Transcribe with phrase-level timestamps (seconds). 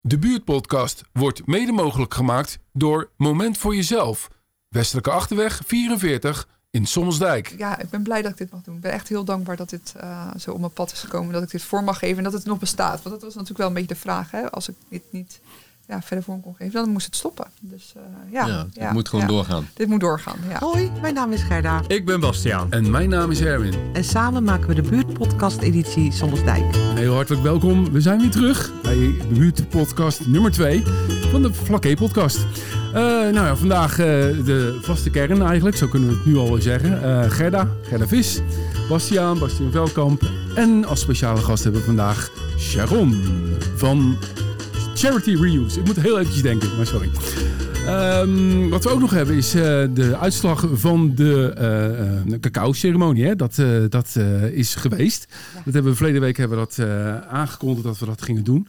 [0.00, 4.28] De buurtpodcast wordt mede mogelijk gemaakt door Moment voor Jezelf.
[4.68, 7.54] Westelijke Achterweg 44 in Sommelsdijk.
[7.58, 8.74] Ja, ik ben blij dat ik dit mag doen.
[8.74, 11.32] Ik ben echt heel dankbaar dat dit uh, zo op mijn pad is gekomen.
[11.32, 13.02] Dat ik dit voor mag geven en dat het nog bestaat.
[13.02, 14.30] Want dat was natuurlijk wel een beetje de vraag.
[14.30, 14.50] Hè?
[14.50, 15.40] Als ik dit niet
[15.88, 17.46] ja, verder vorm kon geven, dan moest het stoppen.
[17.60, 18.02] Dus uh,
[18.32, 19.68] ja, ja, het moet gewoon doorgaan.
[19.74, 20.58] Dit moet doorgaan, ja.
[20.58, 21.82] Hoi, mijn naam is Gerda.
[21.86, 22.72] Ik ben Bastiaan.
[22.72, 23.74] En mijn naam is Erwin.
[23.92, 26.64] En samen maken we de buurtpodcast editie Sommersdijk.
[26.74, 27.92] Heel hartelijk welkom.
[27.92, 30.82] We zijn weer terug bij de buurtpodcast nummer 2
[31.30, 32.38] van de Vlakke podcast.
[32.88, 34.06] Uh, nou ja, vandaag uh,
[34.44, 37.02] de vaste kern eigenlijk, zo kunnen we het nu al zeggen.
[37.02, 38.40] Uh, Gerda, Gerda Vis,
[38.88, 40.22] Bastiaan, Bastiaan Velkamp.
[40.54, 43.22] En als speciale gast hebben we vandaag Sharon
[43.76, 44.16] van
[44.98, 45.80] Charity Reuse.
[45.80, 47.10] Ik moet heel eventjes denken, maar sorry.
[47.88, 49.62] Um, wat we ook nog hebben is uh,
[49.94, 51.54] de uitslag van de
[52.26, 53.36] uh, uh, cacao-ceremonie.
[53.36, 54.16] Dat, dat
[54.52, 55.26] is geweest.
[55.28, 55.60] Ja.
[55.64, 56.86] Dat hebben we verleden week hebben we dat
[57.28, 58.68] aangekondigd dat we dat gingen doen.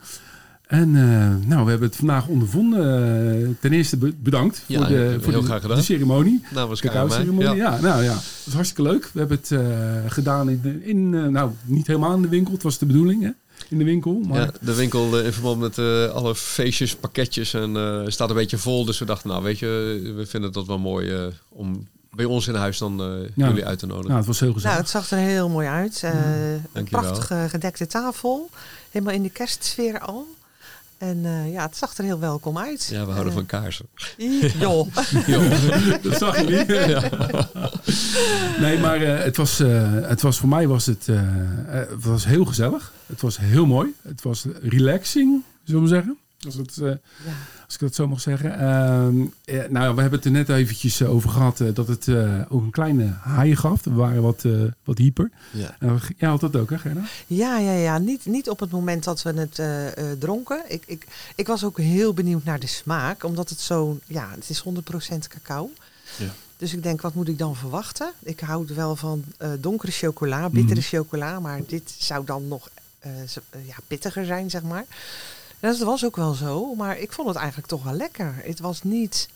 [0.67, 0.91] En
[1.47, 3.57] nou, we hebben het vandaag ondervonden.
[3.59, 5.77] ten eerste bedankt ja, voor, de, voor heel de, graag gedaan.
[5.77, 6.43] de ceremonie.
[6.53, 7.43] Nou, was cacao-ceremonie.
[7.43, 7.53] Ja.
[7.53, 7.81] ja.
[7.81, 9.09] nou ja, dat was hartstikke leuk.
[9.13, 9.53] We hebben het
[10.11, 12.53] gedaan in, in nou niet helemaal in de winkel.
[12.53, 13.29] Het was de bedoeling, hè?
[13.69, 14.21] In de winkel.
[14.27, 14.39] Maar...
[14.39, 18.35] Ja, de winkel uh, in verband met uh, alle feestjes, pakketjes en uh, staat een
[18.35, 18.85] beetje vol.
[18.85, 19.67] Dus we dachten, nou weet je,
[20.15, 22.97] we vinden dat wel mooi om bij ons in huis dan
[23.35, 23.47] ja.
[23.47, 24.07] jullie uit te nodigen.
[24.07, 24.77] Nou, het was heel gezellig.
[24.77, 26.03] Nou, het zag er heel mooi uit.
[26.73, 28.49] een prachtige gedekte tafel.
[28.91, 30.27] Helemaal in de kerstsfeer al.
[30.99, 32.87] En uh, ja, het zag er heel welkom uit.
[32.91, 33.87] Ja, we houden uh, van kaarsen.
[34.59, 34.95] Joh.
[36.01, 36.67] dat zag je niet.
[36.89, 37.09] Ja.
[38.59, 41.07] Nee, maar uh, het, was, het was voor mij was het,
[41.65, 42.93] het was heel gezellig.
[43.05, 43.93] Het was heel mooi.
[44.01, 46.17] Het was relaxing, zullen we zeggen.
[46.45, 46.99] Als, het, ja.
[47.69, 48.49] Als ik dat zo mag zeggen.
[49.69, 52.09] nou, we hebben het er net eventjes over gehad dat het
[52.49, 53.83] ook een kleine haai gaf.
[53.83, 54.43] We waren wat,
[54.83, 55.31] wat hyper.
[55.51, 55.75] Ja.
[56.17, 57.01] jij had dat ook, hè Gerda?
[57.27, 57.97] Ja, ja, ja.
[57.97, 60.61] Niet, niet op het moment dat we het uh, uh, dronken.
[60.67, 63.23] Ik, ik, ik was ook heel benieuwd naar de smaak.
[63.23, 65.69] Omdat het zo, ja, het is 100% cacao.
[66.17, 66.33] Ja.
[66.57, 68.11] Dus ik denk, wat moet ik dan verwachten?
[68.19, 70.85] Ik houd wel van uh, donkere chocola, bittere mm.
[70.85, 71.39] chocola.
[71.39, 72.69] Maar dit zou dan nog
[73.65, 74.85] ja, pittiger zijn, zeg maar.
[75.59, 76.75] Dat was ook wel zo.
[76.75, 78.35] Maar ik vond het eigenlijk toch wel lekker.
[78.43, 79.29] Het was niet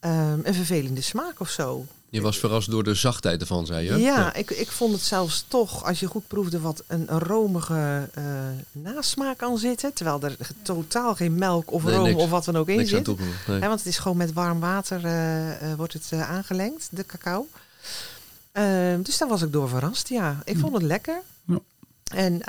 [0.00, 1.86] um, een vervelende smaak of zo.
[2.10, 3.90] Je was verrast door de zachtheid ervan, zei je?
[3.90, 4.34] Ja, ja.
[4.34, 8.24] Ik, ik vond het zelfs toch, als je goed proefde, wat een, een romige uh,
[8.72, 9.92] nasmaak aan zitten.
[9.92, 12.22] Terwijl er totaal geen melk of nee, room niks.
[12.22, 13.08] of wat dan ook in niks zit.
[13.08, 13.16] Aan
[13.46, 13.60] nee.
[13.60, 17.48] He, want het is gewoon met warm water uh, uh, wordt het aangelengd, de cacao.
[18.52, 20.42] Ehm, dus daar was ik door verrast, ja.
[20.44, 21.20] Ik vond het lekker.
[21.44, 21.58] Ja.
[22.04, 22.42] En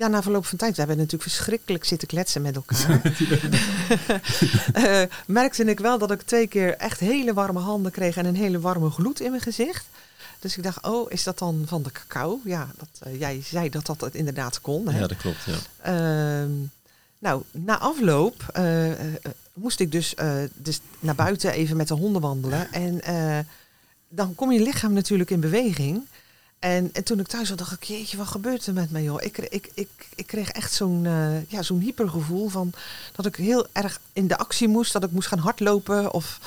[0.00, 3.00] ja, na verloop van tijd, we hebben natuurlijk verschrikkelijk zitten kletsen met elkaar.
[4.76, 8.36] uh, merkte ik wel dat ik twee keer echt hele warme handen kreeg en een
[8.36, 9.86] hele warme gloed in mijn gezicht.
[10.38, 12.40] Dus ik dacht, oh, is dat dan van de cacao?
[12.44, 14.88] Ja, dat, uh, jij zei dat dat inderdaad kon.
[14.88, 14.98] Hè?
[14.98, 15.44] Ja, dat klopt.
[15.44, 16.42] Ja.
[16.42, 16.50] Uh,
[17.18, 18.90] nou, na afloop uh,
[19.52, 20.14] moest ik dus,
[20.54, 22.72] dus naar buiten even met de honden wandelen.
[22.72, 23.00] En
[24.08, 26.06] dan kom je lichaam natuurlijk in beweging.
[26.60, 29.22] En, en, toen ik thuis was, dacht ik, jeetje, wat gebeurt er met mij, joh?
[29.22, 32.72] Ik, ik, ik, ik kreeg echt zo'n uh, ja, zo'n hypergevoel van
[33.12, 36.38] dat ik heel erg in de actie moest, dat ik moest gaan hardlopen of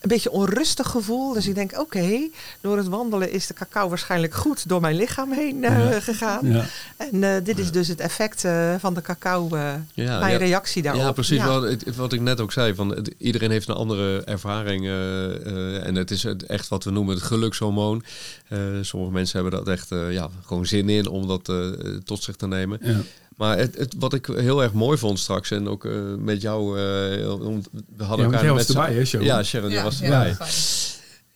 [0.00, 1.32] een beetje onrustig gevoel.
[1.32, 2.30] Dus ik denk, oké, okay,
[2.60, 6.00] door het wandelen is de cacao waarschijnlijk goed door mijn lichaam heen uh, ja.
[6.00, 6.46] gegaan.
[6.46, 6.64] Ja.
[6.96, 9.48] En uh, dit is dus het effect uh, van de cacao,
[9.94, 11.02] ja, mijn reactie daarop.
[11.02, 11.44] Ja, precies.
[11.44, 14.86] Wat, wat, ik net ook zei, van, het, iedereen heeft een andere ervaring.
[15.84, 18.04] en het is het, echt wat we noemen het gelukshormoon.
[18.80, 21.52] sommige mensen hebben dat echt ja, gewoon zin in om dat
[22.04, 22.80] tot zich te nemen.
[23.40, 26.78] Maar het, het, wat ik heel erg mooi vond straks, en ook uh, met jou,
[26.78, 26.84] uh,
[27.96, 29.26] we hadden ja, elkaar jij met was erbij, hè, Sharon?
[29.26, 30.36] Ja, Sharon, ja, was erbij.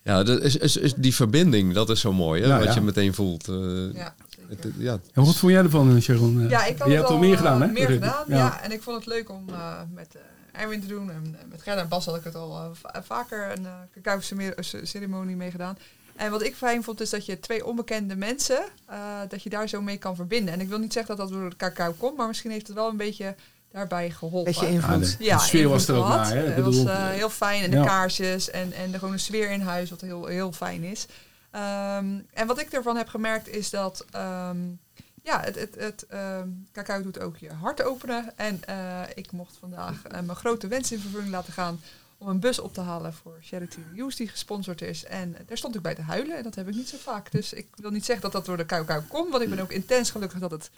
[0.03, 2.75] Ja, dat is, is, is die verbinding, dat is zo mooi, hè, Ja, wat ja.
[2.75, 3.49] je meteen voelt.
[3.49, 4.15] Uh, Ja,
[4.49, 4.93] het, ja.
[5.13, 6.49] En wat vond jij ervan, Sharon?
[6.49, 7.69] Ja, ik had Je hebt al al, meer eh, gedaan, hè?
[7.69, 8.37] Meer gedaan, ja.
[8.37, 8.63] Ja.
[8.63, 11.11] En ik vond het leuk om uh, met uh, Erwin te doen.
[11.11, 15.37] En met Gerda en Bas had ik het al uh, va vaker een uh, cacao-ceremonie
[15.37, 15.79] mee gedaan.
[16.17, 18.97] En wat ik fijn vond is dat je twee onbekende mensen, uh,
[19.29, 20.55] dat je daar zo mee kan verbinden.
[20.55, 22.77] En ik wil niet zeggen dat dat door de cacao komt, maar misschien heeft het
[22.77, 23.35] wel een beetje
[23.71, 24.53] daarbij geholpen.
[24.53, 25.03] Beetje invloed.
[25.03, 26.37] Ah, de, de sfeer was er ook naar, hè?
[26.37, 27.63] Het bedoel, was uh, heel fijn.
[27.63, 27.85] En de ja.
[27.85, 31.07] kaarsjes en, en de, gewoon een sfeer in huis, wat heel, heel fijn is.
[31.53, 34.05] Um, en wat ik ervan heb gemerkt is dat...
[34.17, 34.79] Um,
[35.23, 38.33] ja, het, het, het um, cacao doet ook je hart openen.
[38.37, 41.81] En uh, ik mocht vandaag uh, mijn grote wens in vervulling laten gaan
[42.19, 45.05] om een bus op te halen voor Charity Reuse die gesponsord is.
[45.05, 47.33] En daar stond ik bij te huilen en dat heb ik niet zo vaak.
[47.33, 49.73] Dus ik wil niet zeggen dat dat door de cacao komt, want ik ben ook
[49.73, 50.71] intens gelukkig dat, het,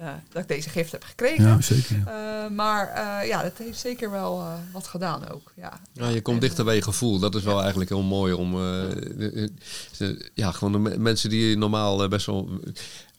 [0.00, 1.44] uh, dat ik deze gift heb gekregen.
[1.44, 1.96] Ja, zeker.
[2.04, 2.44] Ja.
[2.44, 5.52] Uh, maar uh, ja, dat heeft zeker wel uh, wat gedaan ook.
[5.56, 7.18] Ja, ja je komt en, dichter bij je gevoel.
[7.18, 8.56] Dat is wel eigenlijk heel mooi om...
[10.34, 12.60] Ja, gewoon de mensen die normaal best wel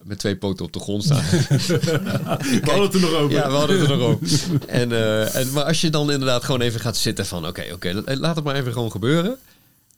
[0.04, 1.24] met twee poten op de grond staan.
[1.30, 3.32] We hadden het er nog over.
[3.32, 4.28] Ja, we hadden het er nog over.
[4.68, 7.48] En, eh, en, maar als je dan inderdaad gewoon even gaat zitten van...
[7.48, 9.38] oké, oké, laat het maar even gewoon gebeuren.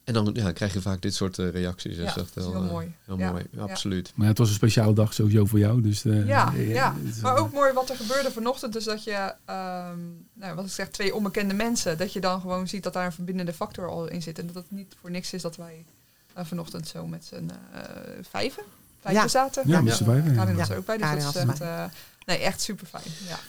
[0.03, 1.97] En dan ja, krijg je vaak dit soort eh, reacties.
[1.97, 2.93] Ja, dat is wel, heel eh, mooi.
[3.05, 3.61] Heel Ja, mooi, ja.
[3.61, 4.11] absoluut.
[4.15, 5.81] Maar het was een speciale dag sowieso voor jou.
[5.81, 6.95] Dus, eh, Ja, eh, ja.
[7.21, 8.73] maar ook mooi wat er gebeurde vanochtend.
[8.73, 9.99] Dus dat je, ehm,
[10.33, 11.97] nou, wat ik zeg, twee onbekende mensen.
[11.97, 14.39] Dat je dan gewoon ziet dat daar een verbindende factor al in zit.
[14.39, 15.85] En dat het niet voor niks is dat wij
[16.35, 17.81] eh, vanochtend zo met z'n eh,
[18.29, 18.63] vijven
[19.13, 19.27] Ja.
[19.27, 19.63] zaten.
[19.65, 20.37] Ja, met z'n vijven, ja.
[20.37, 20.97] Karin was Ja, er ook bij.
[20.97, 21.67] Dus Karin dat is echt, erbij.
[21.83, 21.83] eh,
[22.25, 23.03] nee, echt super fijn.
[23.27, 23.39] Ja.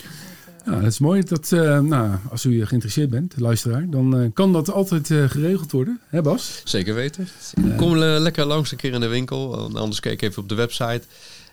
[0.64, 1.22] Eh, Ja, dat is mooi.
[1.22, 5.72] Dat, eh, nou, als u geïnteresseerd bent, luisteraar, dan eh, kan dat altijd eh, geregeld
[5.72, 6.00] worden.
[6.08, 6.60] Hè Bas?
[6.64, 7.28] Zeker weten.
[7.54, 9.70] Eh, Kom eh, lekker langs een keer in de winkel.
[9.74, 10.84] Anders kijk even op de website.
[10.84, 11.00] ja,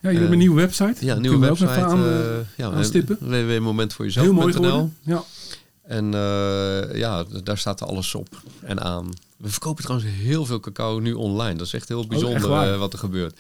[0.02, 0.84] jullie hebben een eh, nieuwe website.
[1.06, 1.80] Ja, Kunnen een nieuwe we ook website.
[1.80, 3.18] even aan, eh, eh, ja, aanstippen.
[3.20, 4.98] www.momentvoorjezelf.nl Heel mooi geworden.
[5.02, 5.24] Ja.
[5.84, 8.28] En eh, ja, daar staat alles op
[8.62, 9.10] en aan.
[9.38, 11.56] We verkopen trouwens heel veel cacao nu online.
[11.58, 12.74] Dat is echt heel bijzonder echt waar?
[12.74, 13.40] eh, wat er gebeurt.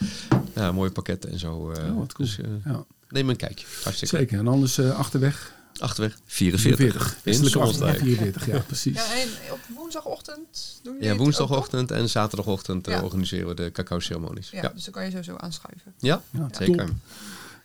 [0.55, 1.71] Ja, mooie pakketten en zo.
[1.71, 2.27] eh, Oh, wat cool.
[2.27, 3.65] Dus eh, Ja, neem een kijkje.
[3.83, 4.39] Hartstikke zeker.
[4.39, 5.53] En anders eh, achterweg.
[5.79, 7.15] Achterweg 44.
[7.15, 7.97] In Westelijke achterweg Zonsdijk.
[8.17, 8.95] 44, ja, precies.
[8.95, 13.01] ja, en op woensdagochtend doen jullie Ja, woensdagochtend en zaterdagochtend Ja.
[13.01, 14.47] organiseren we de cacao ceremonies.
[14.47, 14.53] ook?
[14.53, 15.93] Ja, Ja, dus dan kan je sowieso aanschuiven.
[15.99, 16.85] ja, Ja, zeker.
[16.85, 16.95] top.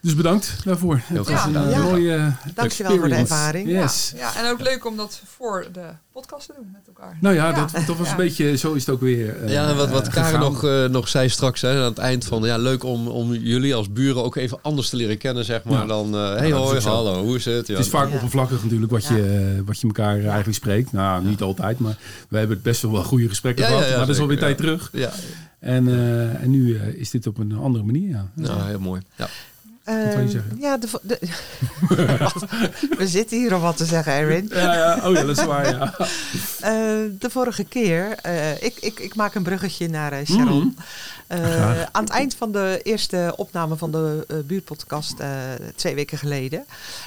[0.00, 1.00] Dus bedankt daarvoor.
[1.05, 1.67] Het was graag een gedaan.
[1.69, 1.83] eh, Ja.
[1.83, 3.69] mooie eh, Dankjewel voor de ervaring.
[3.69, 4.12] Yes.
[4.17, 5.81] Ja, en ook leuk om dat voor de
[6.12, 7.17] podcast te doen met elkaar.
[7.21, 7.53] Nou ja, Ja.
[7.55, 8.11] Dat, dat was Ja.
[8.12, 11.09] een beetje, zo is het ook weer eh, Ja, wat, wat Karen nog, eh, nog
[11.09, 12.43] zei straks hè, aan het eind van...
[12.43, 15.81] Ja, leuk om, om jullie als buren ook even anders te leren kennen, zeg maar.
[15.81, 15.87] Ja.
[15.87, 17.67] Dan, eh hey hoi, hallo, hoe is het?
[17.67, 18.15] Ja, Het is vaak Ja.
[18.15, 19.17] oppervlakkig natuurlijk wat, Ja.
[19.17, 20.93] je, wat je elkaar eigenlijk spreekt.
[20.93, 21.97] Nou, niet altijd, maar
[22.29, 23.91] we hebben best wel wel goede gesprekken Ja, ja, gehad.
[23.91, 24.65] ja, maar dat is alweer tijd ja.
[24.65, 24.91] terug.
[24.93, 25.11] ja,
[25.61, 28.09] En, eh, en nu eh, is dit op een andere manier.
[28.11, 28.27] Ja.
[28.35, 29.00] nou, heel mooi.
[29.17, 29.29] Ja.
[29.88, 30.56] Wat wil je Ehm, zeggen?
[30.61, 30.88] ja, de,
[32.99, 34.50] we zitten hier om wat te zeggen, Erin.
[34.52, 35.94] Ja, ja, oh ja, dat is waar, ja.
[36.58, 36.73] Eh,
[37.19, 40.76] de vorige keer, eh, ik, ik, ik maak een bruggetje naar eh, Sharon.
[41.29, 41.88] Graag.
[41.93, 45.14] aan het eind van de eerste opname van de buurtpodcast,
[45.75, 46.64] twee weken geleden,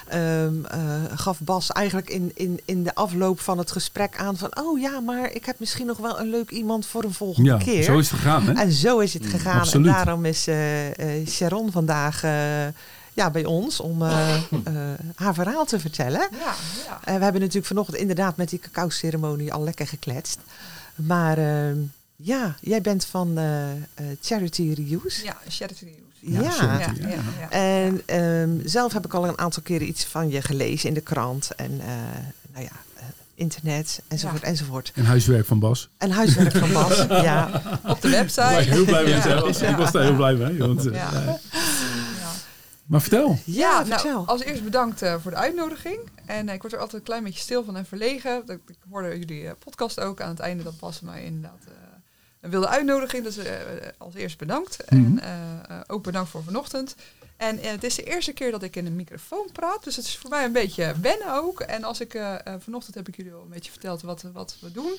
[0.07, 0.79] ehm, eh,
[1.15, 4.99] gaf Bas eigenlijk in, in, in de afloop van het gesprek aan van, oh ja,
[4.99, 7.83] maar ik heb misschien nog wel een leuk iemand voor een volgende Ja, keer.
[7.83, 8.53] zo is het gegaan, hè?
[8.53, 9.59] En zo is het gegaan.
[9.59, 9.87] absoluut.
[9.87, 10.47] En daarom is
[11.27, 12.23] Sharon vandaag
[13.13, 14.41] ja, bij ons om eh, eh,
[15.15, 16.19] haar verhaal te vertellen.
[16.31, 16.53] Ja,
[16.87, 16.99] ja.
[17.03, 20.39] Eh, we hebben natuurlijk vanochtend inderdaad met die cacao-ceremonie al lekker gekletst.
[20.95, 21.75] Maar eh,
[22.15, 23.77] ja, jij bent van eh, eh,
[24.21, 25.23] Charity Reuse.
[25.23, 26.31] Ja, charity use.
[26.33, 26.41] Ja.
[26.41, 27.01] Ja, charity.
[27.01, 27.49] Ja, ja, ja.
[27.49, 31.01] En ehm, zelf heb ik al een aantal keren iets van je gelezen in de
[31.01, 31.51] krant.
[31.55, 31.87] En eh,
[32.53, 33.03] nou ja, eh,
[33.35, 34.47] internet enzovoort Ja.
[34.47, 34.91] enzovoort.
[34.95, 35.89] En huiswerk van Bas.
[35.97, 36.97] En huiswerk van Bas.
[37.29, 37.61] ja.
[37.87, 38.61] Op de website.
[38.61, 39.13] Ik heel blij mee.
[39.69, 40.57] Ik was daar heel blij mee.
[40.57, 41.13] Want, eh, Ja.
[41.13, 41.39] eh, Ja.
[42.91, 43.37] Maar vertel.
[43.45, 44.27] Ja, nou, vertel.
[44.27, 45.99] als eerst bedankt eh, voor de uitnodiging.
[46.25, 48.41] En eh, ik word er altijd een klein beetje stil van en verlegen.
[48.45, 50.63] Ik, ik hoorde jullie eh, podcast ook aan het einde.
[50.63, 51.73] Dat Bas mij inderdaad eh,
[52.41, 53.23] een wilde uitnodiging.
[53.23, 53.37] Dus
[53.97, 54.77] als eerst bedankt.
[54.89, 54.95] Mhm.
[54.95, 56.95] En eh, eh, ook bedankt voor vanochtend.
[57.41, 59.83] En eh, het is de eerste keer dat ik in een microfoon praat.
[59.83, 61.59] Dus het is voor mij een beetje wennen ook.
[61.59, 64.57] En als ik eh, eh, vanochtend heb ik jullie al een beetje verteld wat, wat
[64.59, 64.97] we doen.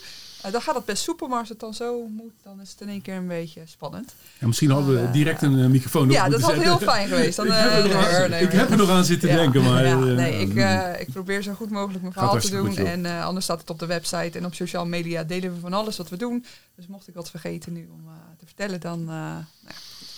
[0.50, 1.28] Dan gaat het best soepel.
[1.28, 4.14] Maar als het dan zo moet, dan is het in één keer een beetje spannend.
[4.38, 7.36] Ja, misschien hadden we direct een microfoon op ja, dat had heel fijn geweest.
[7.36, 9.86] Dan, ik heb, er nee, ik heb er nog aan zitten Ja, denken, maar...
[9.86, 12.76] ja, nee, ik, ik probeer zo goed mogelijk mijn verhaal te doen.
[12.76, 15.96] en anders staat het op de website en op sociale media delen we van alles
[15.96, 16.44] wat we doen.
[16.76, 18.04] Dus mocht ik wat vergeten nu om
[18.38, 19.44] te vertellen, dan nou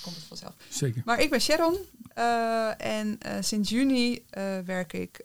[0.05, 0.55] komt het vanzelf.
[0.69, 1.03] Zeker.
[1.05, 1.77] Maar ik ben Sharon
[2.15, 5.25] eh, en eh, sinds juni eh, werk ik,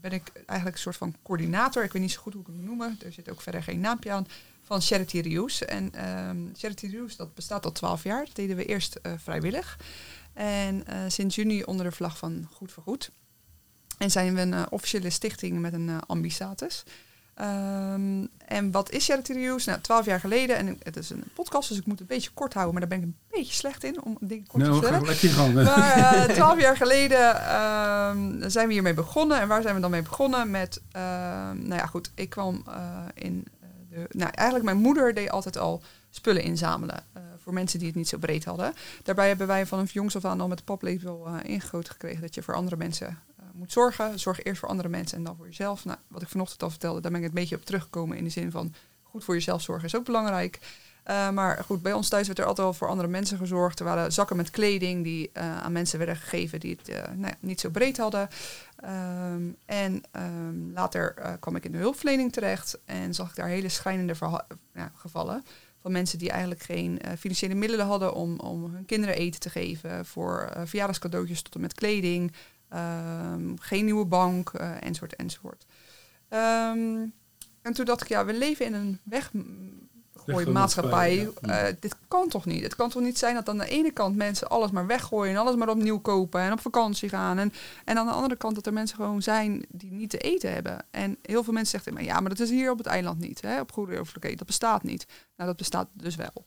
[0.00, 1.84] ben ik eigenlijk een soort van coördinator.
[1.84, 2.98] Ik weet niet zo goed hoe ik het moet noemen.
[3.04, 4.26] Er zit ook verder geen naampje aan.
[4.62, 5.64] Van Charity Reuse.
[5.66, 8.24] En ehm, Charity Reuse dat bestaat al twaalf jaar.
[8.24, 9.78] Dat deden we eerst vrijwillig.
[10.32, 13.10] En sinds juni onder de vlag van Goed voor Goed.
[13.98, 16.84] En zijn we een officiële stichting met een ambistatus.
[17.34, 19.68] Ehm, en wat is Charity Reuse?
[19.68, 20.56] Nou, twaalf jaar geleden.
[20.56, 22.74] En het is een podcast, dus ik moet het een beetje kort houden.
[22.74, 25.16] Maar daar ben ik een beetje slecht in om dingen kort te Nou, vertellen.
[25.16, 25.54] gang.
[25.54, 29.40] Maar eh, twaalf jaar geleden ehm, zijn we hiermee begonnen.
[29.40, 30.50] En waar zijn we dan mee begonnen?
[30.50, 34.06] Met, ehm, nou ja, goed, ik kwam eh, in eh, de...
[34.10, 37.04] Nou, eigenlijk mijn moeder deed altijd al spullen inzamelen.
[37.42, 38.74] voor mensen die het niet zo breed hadden.
[39.02, 42.20] Daarbij hebben wij van een jongs af aan al met de eh ingegoten gekregen...
[42.20, 43.18] dat je voor andere mensen
[43.54, 44.18] moet zorgen.
[44.18, 45.84] Zorg eerst voor andere mensen en dan voor jezelf.
[45.84, 48.16] Nou, wat ik vanochtend al vertelde, daar ben ik een beetje op teruggekomen...
[48.16, 50.60] in de zin van goed voor jezelf zorgen is ook belangrijk...
[51.10, 53.78] Uh, maar goed, bij ons thuis werd er altijd wel voor andere mensen gezorgd.
[53.78, 57.60] Er waren zakken met kleding die uh, aan mensen werden gegeven die het nou niet
[57.60, 58.28] zo breed hadden.
[58.84, 63.68] Um, en um, later kwam ik in de hulpverlening terecht en zag ik daar hele
[63.68, 64.14] schrijnende
[64.74, 65.44] ja, gevallen
[65.80, 70.06] van mensen die eigenlijk geen financiële middelen hadden om, om hun kinderen eten te geven,
[70.06, 72.32] voor verjaardagscadeautjes tot en met kleding,
[72.74, 75.66] um, geen nieuwe bank, uh, enzovoort, enzovoort.
[76.28, 77.12] Um,
[77.62, 79.30] en toen dacht ik, ja, we leven in een weg
[80.26, 81.28] weggooien maatschappij.
[81.42, 82.62] Uh, dit kan toch niet?
[82.62, 85.40] Het kan toch niet zijn dat aan de ene kant mensen alles maar weggooien en
[85.40, 87.38] alles maar opnieuw kopen en op vakantie gaan.
[87.38, 87.52] En,
[87.84, 90.84] en aan de andere kant dat er mensen gewoon zijn die niet te eten hebben.
[90.90, 93.42] En heel veel mensen zeggen, ja, maar dat is hier op het eiland niet.
[93.42, 93.60] Hè?
[93.60, 95.06] Op Goede Overvloed, dat bestaat niet.
[95.36, 96.44] Nou, dat bestaat dus wel.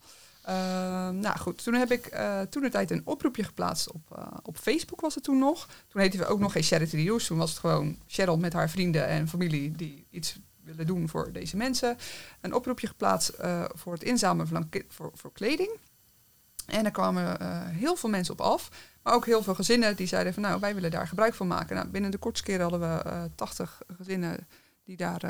[0.50, 4.28] Uh, nou goed, toen heb ik uh, toen de tijd een oproepje geplaatst op, uh,
[4.44, 5.68] op Facebook was het toen nog.
[5.88, 7.26] Toen heette we ook nog geen Charity News.
[7.26, 11.32] Toen was het gewoon Cheryl met haar vrienden en familie die iets willen doen voor
[11.32, 11.98] deze mensen.
[12.42, 15.70] Een oproepje geplaatst uh, voor het inzamelen van voor, voor kleding.
[16.66, 17.40] En er kwamen
[17.72, 18.70] heel veel mensen op af.
[19.04, 21.76] Maar ook heel veel gezinnen die zeiden van nou, wij willen daar gebruik van maken.
[21.76, 24.48] Nou, binnen de kortste keer hadden we uh, 80 gezinnen
[24.84, 25.22] die daar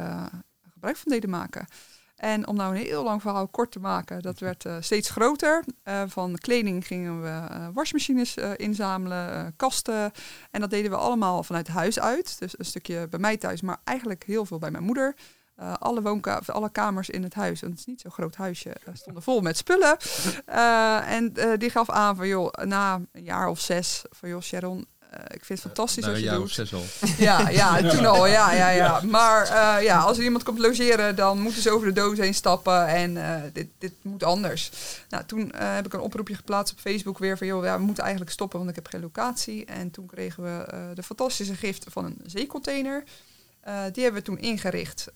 [0.71, 1.67] gebruik van deden maken.
[2.15, 5.63] En om nou een heel lang verhaal kort te maken, dat werd uh, steeds groter.
[5.83, 10.11] Uh, van kleding gingen we uh, wasmachines inzamelen, kasten.
[10.51, 12.39] En dat deden we allemaal vanuit huis uit.
[12.39, 15.15] Dus een stukje bij mij thuis, maar eigenlijk heel veel bij mijn moeder.
[15.79, 19.23] alle, woonkamers, alle kamers in het huis, en het is niet zo'n groot huisje, stonden
[19.23, 19.97] vol met spullen.
[21.05, 24.85] en die gaf aan van, joh, na een jaar of zes, van joh, Sharon,
[25.23, 26.73] ik vind het fantastisch nou, als je doet.
[26.73, 26.83] al.
[27.17, 29.01] Ja, ja, toen al, ja, ja, ja.
[29.01, 32.33] Maar uh, ja, als er iemand komt logeren, dan moeten ze over de doos heen
[32.33, 34.71] stappen en uh, dit, dit moet anders.
[35.09, 38.03] Nou, toen heb ik een oproepje geplaatst op Facebook weer van, joh, ja, we moeten
[38.03, 39.65] eigenlijk stoppen, want ik heb geen locatie.
[39.65, 43.03] En toen kregen we de fantastische gift van een zeecontainer.
[43.91, 45.07] die hebben we toen ingericht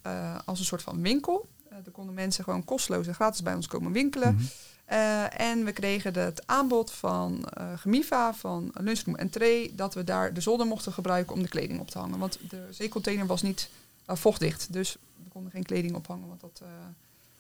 [0.46, 1.48] als een soort van winkel.
[1.70, 4.32] daar konden mensen gewoon kosteloos en gratis bij ons komen winkelen.
[4.32, 4.50] Mm -hmm.
[4.92, 10.04] Uh, en we kregen het aanbod van uh, Gemiva, van Lunchroom en Tray, dat we
[10.04, 12.20] daar de zolder mochten gebruiken om de kleding op te hangen.
[12.20, 13.70] Want de zeecontainer was niet
[14.10, 16.62] uh, vochtdicht, dus we konden geen kleding ophangen, want dat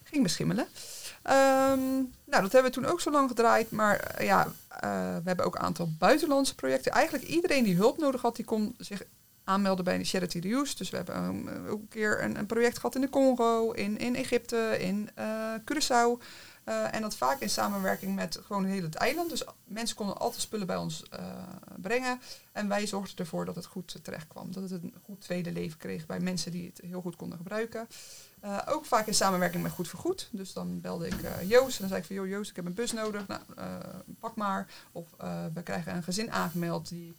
[0.03, 0.65] ging beschimmelen.
[1.23, 4.47] Um, nou, dat hebben we toen ook zo lang gedraaid, maar ja,
[5.21, 6.91] we hebben ook een aantal buitenlandse projecten.
[6.91, 9.03] Eigenlijk iedereen die hulp nodig had, die kon zich
[9.43, 10.75] aanmelden bij de Charity Reuse.
[10.75, 14.15] Dus we hebben ook een keer een, een, project gehad in de Congo, in, in
[14.15, 15.09] Egypte, in
[15.59, 16.21] Curaçao.
[16.69, 19.29] Uh, en dat vaak in samenwerking met gewoon heel het eiland.
[19.29, 21.19] Dus mensen konden altijd spullen bij ons uh,
[21.81, 22.21] brengen.
[22.51, 24.51] En wij zorgden ervoor dat het goed terecht kwam.
[24.51, 27.87] Dat het een goed tweede leven kreeg bij mensen die het heel goed konden gebruiken.
[28.43, 30.29] Uh, ook vaak in samenwerking met Goed voor Goed.
[30.31, 31.15] Dus dan belde ik
[31.47, 32.15] Joost en dan zei ik van...
[32.15, 33.27] joh Joost, ik heb een bus nodig.
[33.27, 33.41] Nou,
[34.19, 34.67] pak maar.
[34.91, 35.07] Of
[35.53, 37.15] we krijgen een gezin aangemeld die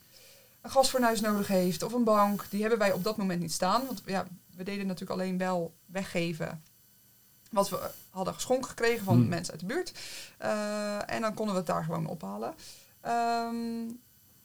[0.61, 1.83] een gasfornuis nodig heeft.
[1.83, 2.47] Of een bank.
[2.51, 3.87] Die hebben wij op dat moment niet staan.
[3.87, 4.27] Want ja,
[4.57, 6.63] we deden natuurlijk alleen wel weggeven
[7.51, 9.29] wat we hadden geschonken gekregen van Hmm.
[9.29, 9.93] mensen uit de buurt.
[10.43, 12.55] Uh, en dan konden we het daar gewoon ophalen.
[13.07, 14.01] Um,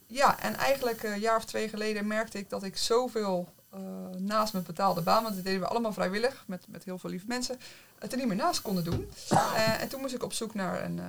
[0.08, 3.80] ja, en eigenlijk een jaar of twee geleden merkte ik dat ik zoveel uh,
[4.18, 7.28] naast mijn betaalde baan, want dat deden we allemaal vrijwillig met, met heel veel lieve
[7.28, 7.60] mensen,
[8.00, 9.10] het er niet meer naast konden doen.
[9.32, 11.02] Uh, en toen moest ik op zoek naar een,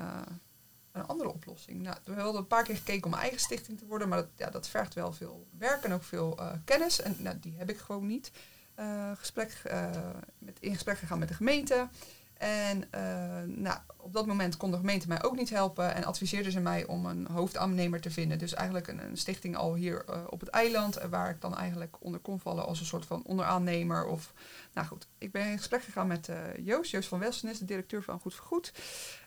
[0.92, 1.82] een andere oplossing.
[1.82, 4.28] Nou, we hadden een paar keer gekeken om mijn eigen stichting te worden, maar dat,
[4.36, 7.00] ja, dat vergt wel veel werk en ook veel kennis.
[7.00, 8.30] En nou, die heb ik gewoon niet.
[8.80, 9.90] Uh, gesprek, uh,
[10.38, 11.88] met, in gesprek gegaan met de gemeente.
[12.34, 16.50] En uh, nou, op dat moment kon de gemeente mij ook niet helpen en adviseerde
[16.50, 18.38] ze mij om een hoofdaannemer te vinden.
[18.38, 22.20] Dus eigenlijk een, een stichting al hier op het eiland, waar ik dan eigenlijk onder
[22.20, 24.06] kon vallen als een soort van onderaannemer.
[24.06, 24.32] Of,
[24.72, 26.28] nou goed, ik ben in gesprek gegaan met
[26.62, 28.72] Joost, Joost van Welsens, de directeur van Goed voor Goed.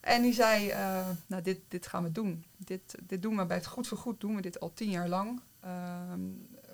[0.01, 0.73] En die zei,
[1.27, 2.45] nou dit, dit gaan we doen.
[2.57, 5.09] Dit, dit doen we bij het Goed voor Goed, doen we dit al tien jaar
[5.09, 5.41] lang.
[5.59, 6.21] Ehm,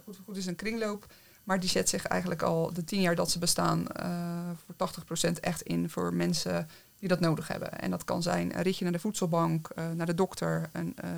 [0.04, 1.08] Goed voor Goed is een kringloop.
[1.46, 4.08] Maar die zet zich eigenlijk al de tien jaar dat ze bestaan uh,
[4.66, 4.90] voor
[5.30, 7.80] 80% echt in voor mensen die dat nodig hebben.
[7.80, 11.10] En dat kan zijn een ritje naar de voedselbank, uh, naar de dokter, een, uh,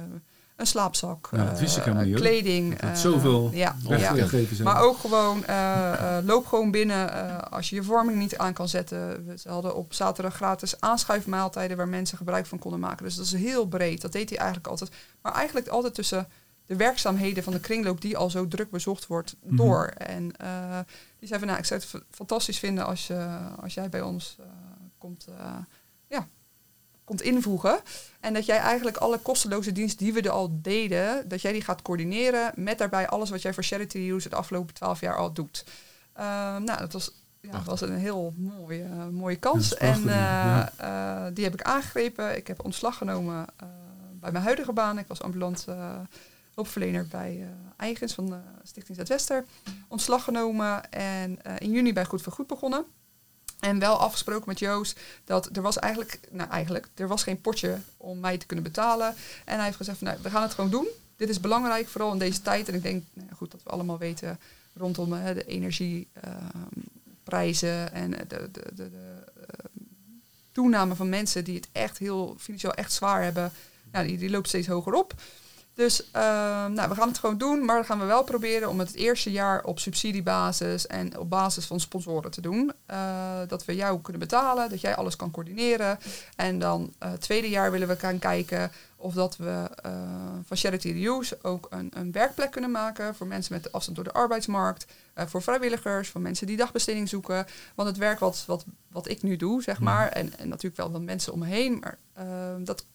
[0.56, 2.80] een slaapzak, ja, dat wist ik helemaal niet, kleding.
[2.80, 4.28] Dat zoveel ja, ja.
[4.64, 5.44] Maar ook gewoon,
[6.26, 9.26] loop gewoon binnen als je je vorming niet aan kan zetten.
[9.26, 13.06] We hadden op zaterdag gratis aanschuifmaaltijden waar mensen gebruik van konden maken.
[13.06, 14.02] Dus dat is heel breed.
[14.02, 14.92] Dat deed hij eigenlijk altijd.
[15.22, 16.28] Maar eigenlijk altijd tussen
[16.68, 19.94] de werkzaamheden van de kringloop die al zo druk bezocht wordt door.
[19.98, 20.16] Mm -hmm.
[20.16, 20.80] En uh,
[21.20, 24.38] die zei van nou, ik zou het fantastisch vinden als, je, als jij bij ons
[24.40, 24.46] uh,
[24.98, 25.56] komt, uh,
[26.08, 26.28] ja,
[27.04, 27.80] komt invoegen.
[28.20, 31.62] En dat jij eigenlijk alle kosteloze diensten die we er al deden, dat jij die
[31.62, 35.34] gaat coördineren met daarbij alles wat jij voor Charity Use het afgelopen twaalf jaar al
[35.34, 35.66] doet.
[36.16, 39.76] nou, dat was ja, dat was een heel mooie, uh, mooie kans.
[39.76, 40.72] En uh, ja.
[40.82, 42.38] uh, die heb ik aangegrepen.
[42.38, 43.46] Ik heb ontslag genomen
[44.20, 44.98] bij mijn huidige baan.
[44.98, 45.66] Ik was ambulant
[46.58, 49.46] hulpverlener bij Eigens van de Stichting Zuidwester.
[49.88, 52.86] Ontslag genomen en in juni bij Goed voor Goed begonnen.
[53.60, 57.78] En wel afgesproken met Joost dat er was eigenlijk, nou eigenlijk, er was geen potje
[57.98, 59.16] om mij te kunnen betalen.
[59.46, 60.88] En hij heeft gezegd van nou, we gaan het gewoon doen.
[61.16, 62.68] Dit is belangrijk, vooral in deze tijd.
[62.68, 64.40] En ik denk nou, goed dat we allemaal weten
[64.74, 68.90] rondom uh, de energieprijzen en de, de, de,
[70.52, 73.52] toename van mensen die het echt heel financieel echt zwaar hebben.
[73.92, 75.14] Nou, die, die loopt steeds hoger op.
[75.78, 78.80] Dus ehm, nou, we gaan het gewoon doen, maar dan gaan we wel proberen om
[78.80, 82.72] het, het eerste jaar op subsidiebasis en op basis van sponsoren te doen.
[82.86, 85.98] Eh, dat we jou kunnen betalen, dat jij alles kan coördineren.
[86.36, 89.92] En dan eh, het tweede jaar willen we gaan kijken of dat we eh,
[90.46, 94.14] van Charity Reuse ook een, een werkplek kunnen maken voor mensen met afstand door de
[94.14, 97.46] arbeidsmarkt, voor vrijwilligers, voor mensen die dagbesteding zoeken.
[97.76, 100.92] Want het werk wat, wat, wat ik nu doe, zeg maar, en, en natuurlijk wel
[100.92, 102.86] wat mensen om me heen, maar ehm, dat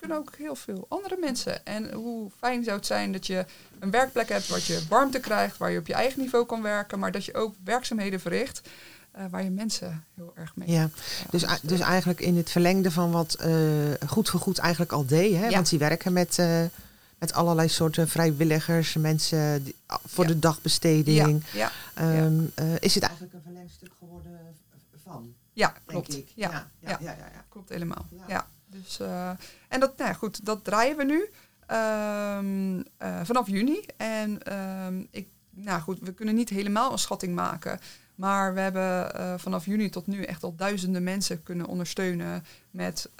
[0.00, 1.64] kunnen ook heel veel andere mensen.
[1.66, 3.44] En hoe fijn zou het zijn dat je
[3.78, 6.98] een werkplek hebt waar je warmte krijgt, waar je op je eigen niveau kan werken,
[6.98, 8.60] maar dat je ook werkzaamheden verricht
[9.10, 10.70] eh, waar je mensen heel erg mee.
[10.70, 10.90] Ja,
[11.30, 13.50] dus, dus eigenlijk in het verlengde van wat eh,
[14.06, 15.36] Goed voor Goed eigenlijk al deed.
[15.36, 15.46] Hè?
[15.46, 15.50] Ja.
[15.54, 16.62] Want die werken met, eh,
[17.18, 19.74] met allerlei soorten vrijwilligers, mensen die,
[20.06, 20.30] voor Ja.
[20.30, 21.44] de dagbesteding.
[21.52, 24.38] ja, Ehm, eh, is het eigenlijk een verlengstuk geworden
[25.04, 26.16] van, ja, klopt.
[26.16, 26.28] ik.
[26.34, 26.88] Ja, ja, ja.
[26.90, 27.44] ja, ja, ja, ja.
[27.48, 28.06] Klopt helemaal.
[28.28, 28.46] Ja.
[28.70, 29.30] Dus, eh,
[29.68, 31.28] en dat, nou ja, goed, dat draaien we nu
[31.66, 33.80] ehm, eh, vanaf juni.
[33.96, 37.80] En ehm, ik, nou goed, we kunnen niet helemaal een schatting maken.
[38.14, 43.10] Maar we hebben eh, vanaf juni tot nu echt al duizenden mensen kunnen ondersteunen met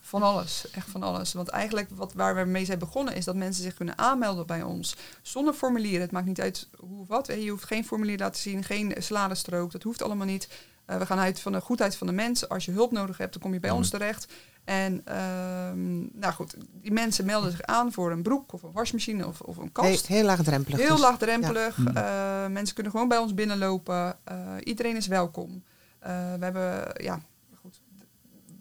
[0.00, 0.70] van alles.
[0.70, 1.32] Echt van alles.
[1.32, 4.62] Want eigenlijk wat, waar we mee zijn begonnen is dat mensen zich kunnen aanmelden bij
[4.62, 4.96] ons.
[5.22, 6.00] Zonder formulieren.
[6.00, 7.26] Het maakt niet uit hoe of wat.
[7.26, 9.72] Je hoeft geen formulier te laten zien, geen saladestrook.
[9.72, 10.48] Dat hoeft allemaal niet.
[10.84, 12.48] We gaan uit van de goedheid van de mens.
[12.48, 14.32] Als je hulp nodig hebt, dan kom je bij ons terecht.
[14.68, 19.26] En ehm, nou goed, die mensen melden zich aan voor een broek of een wasmachine
[19.26, 20.06] of, of een kast.
[20.06, 20.78] Heel, heel laagdrempelig.
[20.78, 21.00] Heel dus.
[21.00, 21.78] laagdrempelig.
[21.94, 22.44] Ja.
[22.44, 24.16] Eh, mensen kunnen gewoon bij ons binnenlopen.
[24.24, 25.62] Eh, iedereen is welkom.
[25.98, 27.20] Eh, we hebben, ja,
[27.60, 27.80] goed,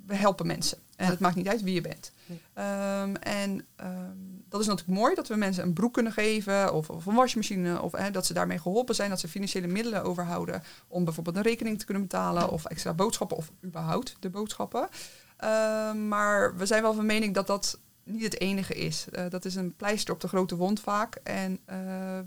[0.06, 0.78] we helpen mensen.
[0.96, 1.12] En Ja.
[1.12, 2.12] het maakt niet uit wie je bent.
[2.26, 2.42] Nee.
[2.54, 4.16] Ehm, en ehm,
[4.50, 7.82] dat is natuurlijk mooi dat we mensen een broek kunnen geven of, of een wasmachine.
[7.82, 11.42] Of hè, dat ze daarmee geholpen zijn, dat ze financiële middelen overhouden om bijvoorbeeld een
[11.42, 14.90] rekening te kunnen betalen of extra boodschappen of überhaupt de boodschappen.
[15.38, 19.06] Ehm, maar we zijn wel van mening dat dat niet het enige is.
[19.12, 21.16] Eh, dat is een pleister op de grote wond vaak.
[21.24, 21.78] En eh,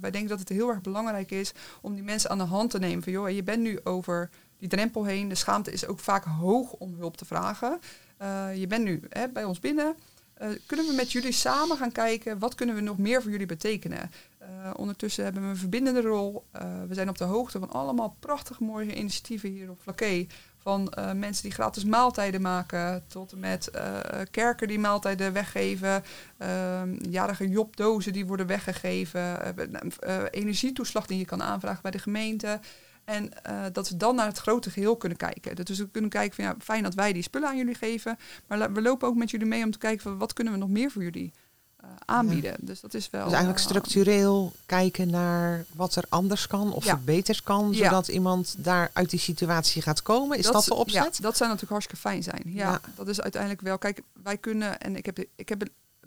[0.01, 2.79] wij denken dat het heel erg belangrijk is om die mensen aan de hand te
[2.79, 3.03] nemen.
[3.03, 5.29] Van joh, je bent nu over die drempel heen.
[5.29, 7.81] De schaamte is ook vaak hoog om hulp te vragen.
[8.17, 9.97] Eh, je bent nu hè, bij ons binnen.
[10.41, 13.47] Eh, kunnen we met jullie samen gaan kijken wat kunnen we nog meer voor jullie
[13.47, 14.11] betekenen?
[14.39, 16.45] Eh, ondertussen hebben we een verbindende rol.
[16.51, 20.27] Eh, we zijn op de hoogte van allemaal prachtig mooie initiatieven hier op Flaké.
[20.63, 23.99] Van eh, mensen die gratis maaltijden maken, tot en met eh,
[24.31, 26.03] kerken die maaltijden weggeven,
[26.39, 29.93] ehm, jarige jobdozen die worden weggegeven, nou,
[30.31, 32.61] energietoeslag die je kan aanvragen bij de gemeente.
[33.05, 33.33] En
[33.73, 35.65] dat we dan naar het grote geheel kunnen kijken.
[35.65, 38.73] Dus we kunnen kijken van ja, fijn dat wij die spullen aan jullie geven, maar
[38.73, 40.91] we lopen ook met jullie mee om te kijken van wat kunnen we nog meer
[40.91, 41.33] voor jullie
[41.81, 42.57] eh, aanbieden.
[42.61, 43.25] Dus dat is wel.
[43.25, 46.95] Dus eigenlijk eh, structureel kijken naar wat er anders kan of Ja.
[46.95, 47.85] verbeterd kan, Ja.
[47.85, 50.39] zodat iemand daar uit die situatie gaat komen.
[50.39, 51.17] Is dat, de opzet?
[51.17, 52.43] Ja, dat zou natuurlijk hartstikke fijn zijn.
[52.45, 53.79] Ja, dat is uiteindelijk wel.
[53.79, 55.63] Kijk, wij kunnen, en ik heb, ik heb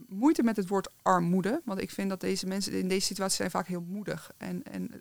[0.08, 3.52] moeite met het woord armoede, want ik vind dat deze mensen in deze situatie zijn
[3.52, 4.32] vaak heel moedig.
[4.38, 4.92] En, en,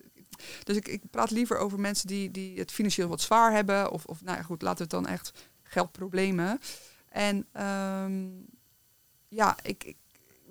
[0.65, 4.05] dus ik, ik praat liever over mensen die, die het financieel wat zwaar hebben, of,
[4.05, 5.33] of nou ja, goed, laten we het dan echt
[5.63, 6.61] geldproblemen.
[7.09, 8.27] En ehm,
[9.29, 9.97] ja, ik, ik,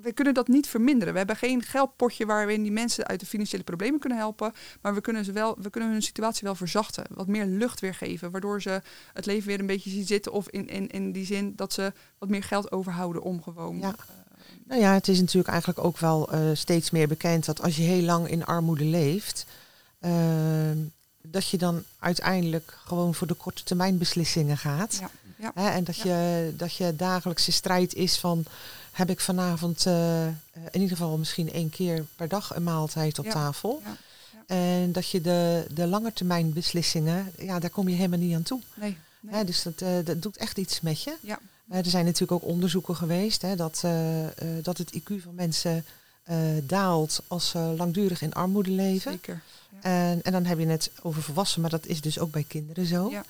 [0.02, 1.12] we kunnen dat niet verminderen.
[1.12, 4.54] We hebben geen geldpotje waarin die mensen uit de financiële problemen kunnen helpen.
[4.82, 7.04] Maar we kunnen, ze wel, we kunnen hun situatie wel verzachten.
[7.10, 8.32] Wat meer lucht weer geven.
[8.32, 8.82] Waardoor ze
[9.14, 10.32] het leven weer een beetje zien zitten.
[10.32, 13.80] Of in, in, in die zin dat ze wat meer geld overhouden om gewoon.
[13.80, 13.90] Ja.
[13.90, 13.96] eh,
[14.68, 17.84] Nou ja, het is natuurlijk eigenlijk ook wel eh, steeds meer bekend dat als je
[17.84, 19.46] heel lang in armoede leeft,
[20.00, 20.78] ehm,
[21.22, 24.98] dat je dan uiteindelijk gewoon voor de korte termijn beslissingen gaat.
[25.00, 25.52] Ja, ja.
[25.54, 28.46] Hè, en dat, je, dat je dagelijkse strijd is van
[28.92, 30.34] heb ik vanavond eh, eh,
[30.72, 33.82] in ieder geval misschien één keer per dag een maaltijd op Ja, tafel.
[33.86, 33.96] ja,
[34.56, 38.44] En dat je de, de lange termijn beslissingen, ja, daar kom je helemaal niet aan
[38.44, 38.60] toe.
[38.74, 39.36] nee, nee.
[39.36, 41.16] Hè, dus dat, eh, dat doet echt iets met je.
[41.22, 41.40] Ja.
[41.68, 43.84] Er zijn natuurlijk ook onderzoeken geweest hè, dat,
[44.62, 45.86] dat het IQ van mensen
[46.64, 49.12] daalt als ze langdurig in armoede leven.
[49.12, 49.42] Zeker.
[49.82, 52.86] En, en dan heb je het over volwassenen, maar dat is dus ook bij kinderen
[52.86, 53.10] zo.
[53.10, 53.24] Ja.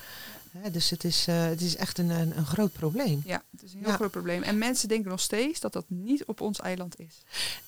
[0.58, 3.22] Hè, dus het is, eh, het is echt een, een, een groot probleem.
[3.26, 3.96] Ja, het is een heel Ja.
[3.96, 4.42] groot probleem.
[4.44, 7.22] En mensen denken nog steeds dat dat niet op ons eiland is.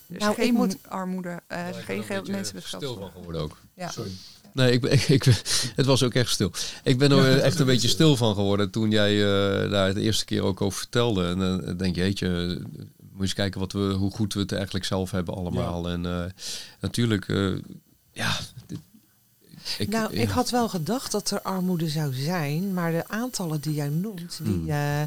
[0.08, 2.54] Er is Nou, geen moet- armoede, eh, Ja, is ik ben geen een geld, mensen
[2.54, 2.82] met geld.
[2.82, 3.58] stil van geworden ook.
[3.74, 3.90] Ja.
[3.90, 4.10] Sorry.
[4.52, 5.24] Nee, ik, ben- ik, ik,
[5.76, 6.50] het was ook echt stil.
[6.82, 9.12] Ik ben er echt een beetje stil van geworden toen jij
[9.64, 11.26] eh, daar de eerste keer ook over vertelde.
[11.28, 12.58] En dan denk je, jeetje,
[12.98, 15.88] moet je eens kijken wat we, hoe goed we het eigenlijk zelf hebben allemaal.
[15.88, 16.24] En eh,
[16.80, 17.52] natuurlijk, eh,
[18.12, 18.38] ja...
[19.78, 20.22] ik, nou, ja.
[20.22, 24.40] ik had wel gedacht dat er armoede zou zijn, maar de aantallen die jij noemt,
[24.42, 24.68] die, Hmm.
[24.68, 25.02] eh,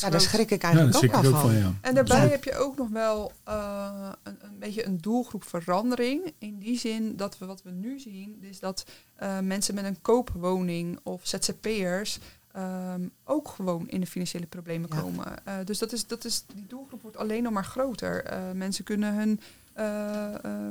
[0.00, 1.40] ja, daar schrik ik eigenlijk ook wel ook van.
[1.40, 1.72] van, ja.
[1.80, 2.28] En daarbij Ja.
[2.30, 6.32] heb je ook nog wel eh, een, een beetje een doelgroepverandering.
[6.38, 8.84] In die zin dat we wat we nu zien, is dat
[9.16, 12.18] eh, mensen met een koopwoning of ZZP'ers
[12.52, 15.00] ehm, ook gewoon in de financiële problemen Ja.
[15.00, 15.46] komen.
[15.46, 18.24] Eh, dus dat is, dat is, die doelgroep wordt alleen nog maar groter.
[18.24, 19.40] Eh, mensen kunnen hun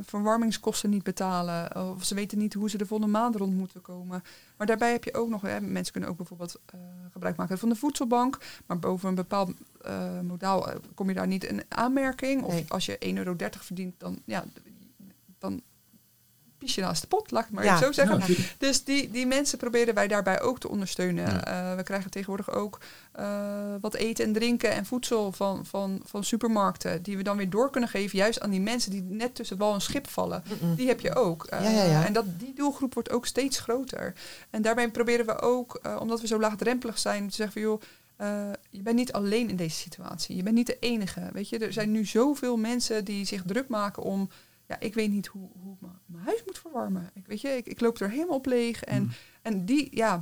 [0.02, 1.76] verwarmingskosten niet betalen.
[1.92, 4.24] Of ze weten niet hoe ze de volgende maand rond moeten komen.
[4.58, 6.80] Maar daarbij heb je ook nog, hè, mensen kunnen ook bijvoorbeeld eh,
[7.12, 8.38] gebruik maken van de voedselbank.
[8.66, 12.44] Maar boven een bepaald eh, modaal eh, kom je daar niet in aanmerking.
[12.44, 12.66] Of Nee.
[12.68, 14.44] als je 1,30 euro verdient, dan, ja,
[15.40, 15.62] dan
[16.62, 17.76] pies je naast de pot, laat ik het maar Ja.
[17.76, 18.36] even zo zeggen.
[18.58, 21.26] Dus die, die mensen proberen wij daarbij ook te ondersteunen.
[21.26, 21.45] Ja.
[21.71, 22.80] Eh, we krijgen tegenwoordig ook
[23.12, 23.26] eh,
[23.82, 27.02] wat eten en drinken en voedsel van, van, van supermarkten.
[27.04, 29.74] Die we dan weer door kunnen geven, juist aan die mensen die net tussen wal
[29.74, 30.43] en schip vallen.
[30.76, 31.45] Die heb je ook.
[31.45, 32.06] Eh, Ja, ja, ja.
[32.06, 34.13] En dat, die doelgroep wordt ook steeds groter.
[34.50, 37.82] En daarbij proberen we ook, eh, omdat we zo laagdrempelig zijn, te zeggen van joh.
[38.17, 40.36] eh, je bent niet alleen in deze situatie.
[40.36, 41.30] Je bent niet de enige.
[41.34, 44.30] Weet je, er zijn nu zoveel mensen die zich druk maken om.
[44.72, 47.10] Ja, ik weet niet hoe, hoe ik mijn- huis moet verwarmen.
[47.14, 48.84] Ik, weet je, ik, ik loop er helemaal op leeg.
[48.84, 49.12] En, Mm.
[49.42, 50.22] en die, ja,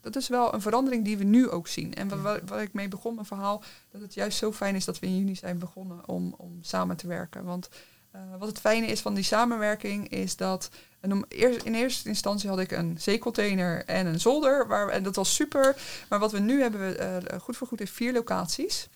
[0.00, 1.94] dat is wel een verandering die we nu ook zien.
[1.94, 4.84] En waar, waar- waar ik mee begon, mijn verhaal, dat het juist zo fijn is
[4.84, 7.44] dat we in juni zijn begonnen om, om samen te werken.
[7.44, 7.68] Want
[8.10, 12.08] eh, wat het fijne is van die samenwerking is dat en om eerst, in eerste
[12.08, 14.66] instantie had ik een zeecontainer en een zolder.
[14.66, 15.76] Waar, en dat was super.
[16.08, 18.88] Maar wat we nu hebben, we eh, goed voor goed heeft vier locaties.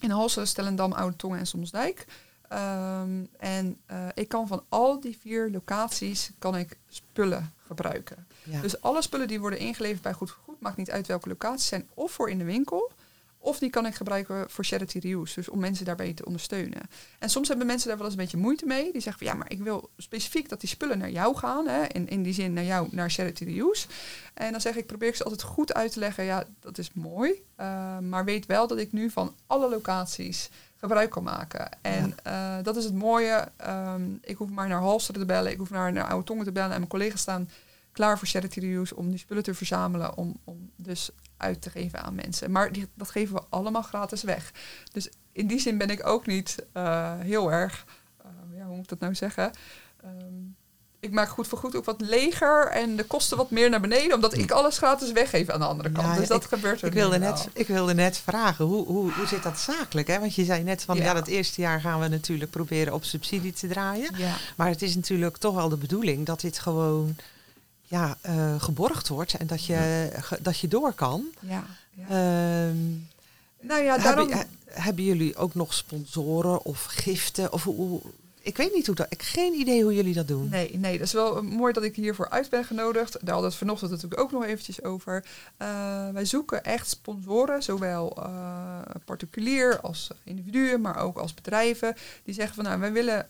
[0.00, 2.04] In Halsen, Stellendam, Oude Tongen en Somsdijk.
[2.48, 8.26] Ehm, en eh, ik kan van al die vier locaties kan ik spullen gebruiken.
[8.42, 8.60] Ja.
[8.60, 11.66] Dus alle spullen die worden ingeleverd bij Goed voor Goed, maakt niet uit welke locaties,
[11.66, 12.92] zijn of voor in de winkel,
[13.38, 15.34] of die kan ik gebruiken voor charity reuse.
[15.34, 16.80] Dus om mensen daarbij te ondersteunen.
[17.18, 18.92] En soms hebben mensen daar wel eens een beetje moeite mee.
[18.92, 21.68] Die zeggen van ja, maar ik wil specifiek dat die spullen naar jou gaan.
[21.68, 21.84] Hè?
[21.84, 23.86] In, in die zin naar jou, naar charity reuse.
[24.34, 26.24] En dan zeg ik, probeer ik ze altijd goed uit te leggen.
[26.24, 27.42] Ja, dat is mooi.
[27.56, 31.68] eh, maar weet wel dat ik nu van alle locaties gebruik kan maken.
[31.82, 33.48] En eh, dat is het mooie.
[33.56, 35.52] Ehm, ik hoef maar naar Halsteren te bellen.
[35.52, 36.70] Ik hoef naar, naar Oude Tongen te bellen.
[36.70, 37.48] En mijn collega's staan
[37.92, 40.16] klaar voor charity reuse om die spullen te verzamelen.
[40.16, 42.50] Om, om dus uit te geven aan mensen.
[42.50, 44.52] Maar die, dat geven we allemaal gratis weg.
[44.92, 47.86] Dus in die zin ben ik ook niet eh, heel erg,
[48.16, 49.50] eh, ja, hoe moet ik dat nou zeggen?
[50.02, 50.34] Ehm,
[51.00, 54.14] ik maak goed voor goed ook wat leger en de kosten wat meer naar beneden,
[54.14, 56.06] omdat ik alles gratis weggeef aan de andere kant.
[56.06, 59.12] Ja, dus dat ik- gebeurt er Ik wilde, net, ik wilde net vragen, hoe, hoe,
[59.12, 60.06] hoe zit dat zakelijk?
[60.08, 60.18] Hè?
[60.20, 61.04] Want je zei net van, ja.
[61.04, 61.14] Ja.
[61.14, 64.10] dat eerste jaar gaan we natuurlijk proberen op subsidie te draaien.
[64.16, 67.16] Ja, Maar het is natuurlijk toch wel de bedoeling dat dit gewoon
[67.82, 71.24] ja, eh, geborgd wordt en dat je, ge- dat je door kan.
[71.40, 71.64] ja.
[72.08, 72.76] Ehm,
[73.60, 74.28] nou ja, daarom...
[74.28, 77.52] hebben, he- hebben jullie ook nog sponsoren of giften?
[77.52, 78.00] Of hoe-
[78.46, 79.06] ik weet niet hoe dat.
[79.10, 80.48] Ik heb geen idee hoe jullie dat doen.
[80.48, 83.12] Nee, nee, dat is wel eh, mooi dat ik hiervoor uit ben genodigd.
[83.12, 85.24] Daar hadden we het vanochtend natuurlijk ook nog eventjes over.
[85.56, 91.94] Eh, wij zoeken echt sponsoren, zowel eh, particulier als individuen, maar ook als bedrijven.
[92.24, 93.28] Die zeggen van nou, wij willen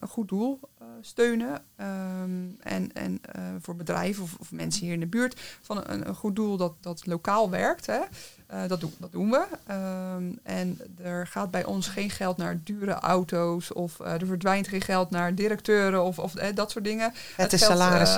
[0.00, 0.60] een goed doel
[1.00, 1.62] steunen.
[1.76, 2.30] Ehm,
[2.60, 6.14] en en eh, voor bedrijven of, of mensen hier in de buurt van een, een
[6.14, 7.86] goed doel dat, dat lokaal werkt.
[7.86, 8.00] Hè.
[8.46, 9.46] Eh, dat, doen, dat doen we.
[9.66, 14.68] Ehm, en er gaat bij ons geen geld naar dure auto's of eh, er verdwijnt
[14.68, 17.12] geen geld naar directeuren of, of eh, dat soort dingen.
[17.36, 17.68] Het is eh,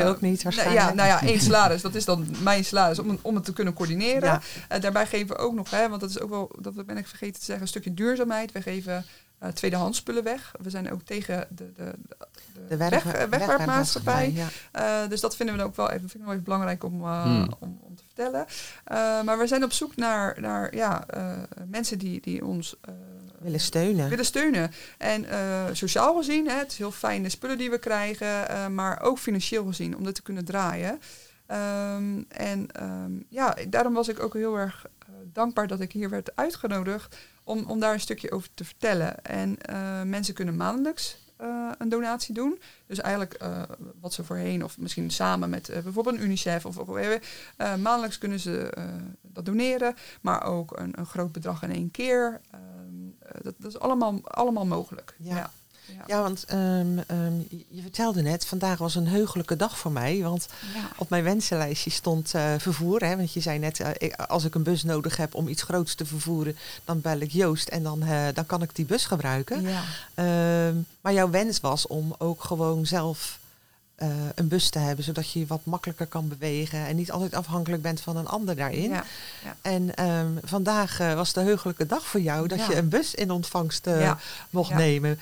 [0.08, 0.80] ook niet Nou, waarschijnlijk.
[0.80, 1.82] ja, nou ja, één salaris.
[1.82, 4.40] Dat is dan mijn salaris om, om het te kunnen coördineren.
[4.68, 4.78] Ja.
[4.78, 7.38] Daarbij geven we ook nog, hè, want dat is ook wel, dat ben ik vergeten
[7.38, 8.52] te zeggen, een stukje duurzaamheid.
[8.52, 9.04] We geven
[9.38, 10.54] eh tweedehands spullen weg.
[10.62, 12.16] We zijn ook tegen de, de, de,
[12.68, 14.32] de weg, wegwerpmaatschappij.
[14.32, 14.46] Ja.
[14.72, 17.22] Eh, dus dat vinden we ook wel even, vind ik wel even belangrijk om, eh,
[17.22, 17.52] Hmm.
[17.58, 18.46] om, om te vertellen.
[18.84, 21.32] Eh, maar we zijn op zoek naar, naar ja, eh,
[21.66, 22.94] mensen die, die ons eh,
[23.38, 24.08] Willen steunen.
[24.08, 24.70] willen steunen.
[24.98, 28.66] En eh, sociaal gezien, hè, het is heel fijn de spullen die we krijgen, eh,
[28.66, 31.00] maar ook financieel gezien, om dit te kunnen draaien.
[31.46, 34.86] Ehm, en ehm, ja, daarom was ik ook heel erg
[35.32, 39.24] dankbaar dat ik hier werd uitgenodigd om, om daar een stukje over te vertellen.
[39.24, 42.60] En eh, mensen kunnen maandelijks eh, een donatie doen.
[42.86, 43.62] Dus eigenlijk eh,
[44.00, 46.86] wat ze voorheen, of misschien samen met eh, bijvoorbeeld een UNICEF of, of
[47.56, 48.72] maandelijks kunnen ze
[49.22, 52.40] dat doneren, maar ook een, een groot bedrag in één keer.
[52.50, 52.68] Ehm,
[53.28, 55.14] eh, dat, dat is allemaal, allemaal mogelijk.
[55.18, 55.36] Ja.
[55.36, 55.50] Ja.
[55.96, 56.02] Ja.
[56.06, 57.32] Ja, want ehm, ehm,
[57.68, 60.22] je- vertelde net, vandaag was een heugelijke dag voor mij.
[60.22, 60.88] Want Ja.
[60.96, 63.00] op mijn wensenlijstje stond eh, vervoer.
[63.04, 65.62] Hè, want je zei net, eh, ik- als ik een bus nodig heb om iets
[65.62, 69.04] groots te vervoeren, dan bel ik Joost en dan, eh, dan kan ik die bus
[69.04, 69.62] gebruiken.
[69.62, 69.82] Ja.
[70.14, 73.38] Ehm, maar jouw wens was om ook gewoon zelf
[73.98, 77.34] eh, een bus te hebben, zodat je je wat makkelijker kan bewegen en niet altijd
[77.34, 78.90] afhankelijk bent van een ander daarin.
[78.90, 79.04] Ja.
[79.62, 82.68] En ehm, vandaag eh, was de heugelijke dag voor jou dat Ja.
[82.68, 84.18] je een bus in ontvangst eh, Ja.
[84.50, 84.76] mocht Ja.
[84.76, 85.18] nemen.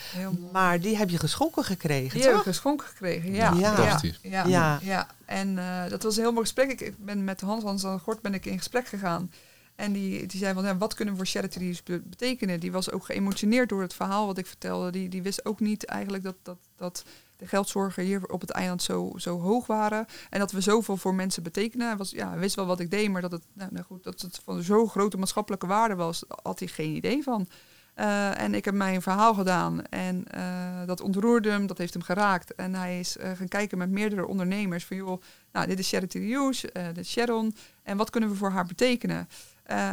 [0.53, 3.53] Maar die heb je geschonken gekregen, Die heb ik geschonken gekregen, ja.
[3.53, 3.75] Ja.
[3.83, 4.01] ja.
[4.23, 4.79] Ja, Ja.
[4.83, 5.07] ja.
[5.25, 6.71] En eh, dat was een heel mooi gesprek.
[6.71, 9.31] Ik- Ik ben met Hans Hans van Gort ben ik in gesprek gegaan.
[9.75, 12.61] En die, die zei van, ja, wat kunnen we voor charity be- betekenen?
[12.61, 14.91] Die was ook geëmotioneerd door het verhaal wat ik vertelde.
[14.91, 17.05] Die, die wist ook niet eigenlijk dat, dat, dat
[17.37, 20.07] de geldzorgen hier op het eiland zo, zo hoog waren.
[20.31, 21.97] En dat we zoveel voor mensen betekenen.
[21.97, 24.41] Was, ja, wist wel wat ik deed, maar dat het, nou, nou goed, dat het
[24.45, 27.49] van zo'n grote maatschappelijke waarde was, had hij geen idee van.
[27.97, 32.03] Uh, en ik heb mijn verhaal gedaan en uh, dat ontroerde hem, dat heeft hem
[32.03, 32.55] geraakt.
[32.55, 35.23] En hij is uh, gaan kijken met meerdere ondernemers van joh,
[35.53, 39.29] nou dit is Charity Hughes, dit is Sharon en wat kunnen we voor haar betekenen?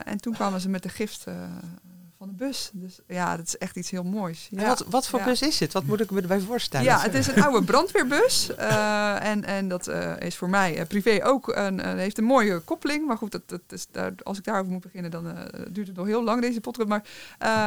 [0.04, 1.26] en toen kwamen ze met de gift
[2.24, 2.70] van de bus.
[2.74, 4.48] Dus ja, dat is echt iets heel moois.
[4.52, 4.68] Ja.
[4.68, 5.74] Wat, wat, voor bus is het?
[5.74, 6.86] Wat moet ik me erbij voorstellen?
[6.86, 8.50] Ja, het is een oude brandweerbus.
[8.60, 12.60] Uh, en, en dat uh, is voor mij uh, privé ook een, heeft een mooie
[12.60, 13.08] koppeling.
[13.08, 15.36] Maar goed, dat, dat is daar, als ik daarover moet beginnen, dan
[15.70, 16.88] duurt het nog heel lang deze podcast.
[16.88, 17.04] Maar,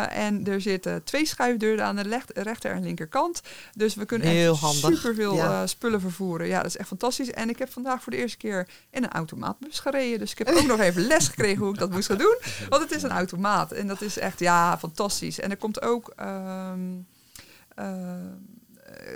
[0.08, 3.42] en er zitten twee schuifdeuren aan de lecht, rechter en linkerkant.
[3.74, 4.96] Dus we kunnen heel echt handig.
[4.96, 5.66] superveel ja.
[5.66, 6.46] spullen vervoeren.
[6.46, 7.30] Ja, dat is echt fantastisch.
[7.30, 10.18] En ik heb vandaag voor de eerste keer in een automaatbus gereden.
[10.18, 12.38] Dus ik heb ook nog even les gekregen hoe ik dat moest gaan doen.
[12.68, 13.72] Want het is een automaat.
[13.72, 15.40] En dat is echt ja, fantastisch.
[15.40, 16.12] En er komt ook.
[16.20, 16.72] Uh,
[17.78, 17.84] uh,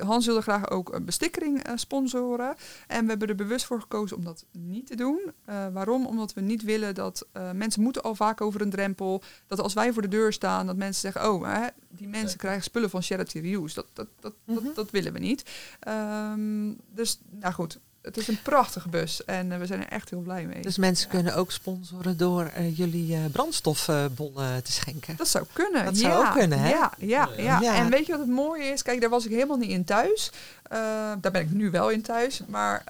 [0.01, 2.57] Hans wilde graag ook een bestikkering uh, sponsoren.
[2.87, 5.21] En we hebben er bewust voor gekozen om dat niet te doen.
[5.49, 6.07] Uh, waarom?
[6.07, 9.23] Omdat we niet willen dat uh, mensen moeten al vaak over een drempel.
[9.47, 12.63] Dat als wij voor de deur staan, dat mensen zeggen: Oh, hè, die mensen krijgen
[12.63, 13.75] spullen van Charity Reuse.
[13.75, 14.65] Dat, dat, dat, mm -hmm.
[14.65, 15.51] dat, dat, willen we niet.
[15.89, 20.11] Um, dus, nou goed het is een prachtige bus en uh, we zijn er echt
[20.11, 20.63] heel blij mee.
[20.63, 21.15] Dus mensen ja.
[21.15, 25.17] kunnen ook sponsoren door uh, jullie uh, brandstofbonnen te schenken?
[25.17, 25.85] Dat zou kunnen.
[25.85, 26.11] Dat ja.
[26.11, 26.69] zou ook kunnen, hè?
[26.69, 28.83] Ja, ja, ja, ja, En weet je wat het mooie is?
[28.83, 30.31] Kijk, daar was ik helemaal niet in thuis.
[31.21, 32.43] daar ben ik nu wel in thuis.
[32.47, 32.85] Maar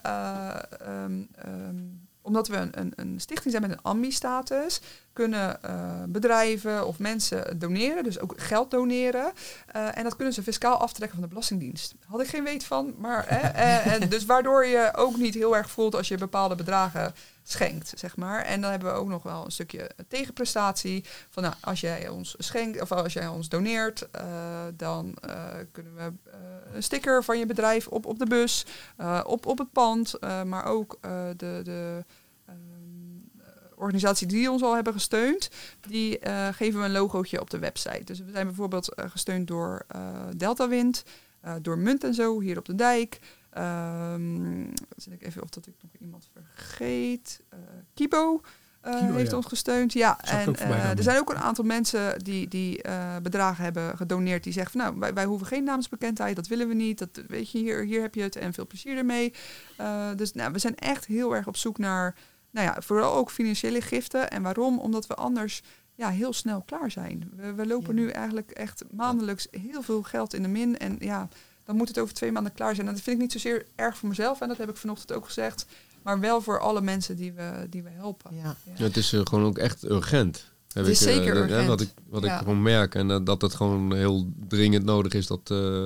[0.86, 4.80] um, um, omdat we een, een, een, stichting zijn met een AMBI-status,
[5.12, 9.32] kunnen uh, bedrijven of mensen doneren, dus ook geld doneren.
[9.76, 11.94] Uh, en dat kunnen ze fiscaal aftrekken van de Belastingdienst.
[12.06, 15.70] Had ik geen weet van, maar eh, en dus waardoor je ook niet heel erg
[15.70, 18.44] voelt als je bepaalde bedragen schenkt, zeg maar.
[18.44, 21.04] En dan hebben we ook nog wel een stukje tegenprestatie.
[21.30, 24.22] Van nou, als jij ons schenkt of als jij ons doneert, uh,
[24.76, 25.14] dan
[25.72, 26.12] kunnen we
[26.74, 28.66] een sticker van je bedrijf op, op de bus,
[29.24, 30.14] op, op het pand,
[30.44, 30.98] maar ook
[31.36, 32.04] de, de
[33.80, 35.50] organisatie die ons al hebben gesteund,
[35.88, 36.18] die
[36.52, 38.04] geven we een logootje op de website.
[38.04, 39.86] Dus we zijn bijvoorbeeld gesteund door
[40.36, 41.04] Delta Wind,
[41.62, 43.18] door Munt en Zo hier op de dijk.
[43.58, 47.40] Um, zit ik even of dat ik nog iemand vergeet.
[47.94, 48.40] Kibo.
[48.82, 49.36] Kilo, heeft ja.
[49.36, 49.92] ons gesteund.
[49.92, 50.56] Ja, en
[50.96, 52.80] er zijn ook een aantal mensen die, die
[53.22, 54.44] bedragen hebben gedoneerd.
[54.44, 56.98] Die zeggen van nou, wij, wij hoeven geen naamsbekendheid, dat willen we niet.
[56.98, 59.32] Dat weet je, hier, hier heb je het en veel plezier ermee.
[60.16, 62.14] dus nou, we zijn echt heel erg op zoek naar,
[62.50, 64.30] nou ja, vooral ook financiële giften.
[64.30, 64.78] En waarom?
[64.78, 65.62] Omdat we anders
[65.94, 67.30] ja, heel snel klaar zijn.
[67.36, 68.00] We, we lopen ja.
[68.00, 70.78] nu eigenlijk echt maandelijks heel veel geld in de min.
[70.78, 71.28] En ja,
[71.64, 72.86] dan moet het over twee maanden klaar zijn.
[72.86, 74.40] En dat vind ik niet zozeer erg voor mezelf.
[74.40, 75.66] En dat heb ik vanochtend ook gezegd.
[76.02, 78.36] Maar wel voor alle mensen die we, die we helpen.
[78.36, 78.56] Ja.
[78.76, 78.84] Ja.
[78.84, 80.44] het is uh, gewoon ook echt urgent.
[80.72, 81.66] Heb het is ik, zeker uh, urgent.
[81.66, 82.32] Wat ik, wat ja.
[82.32, 82.94] ik gewoon merk.
[82.94, 85.26] En uh, dat het gewoon heel dringend nodig is.
[85.26, 85.40] Dat,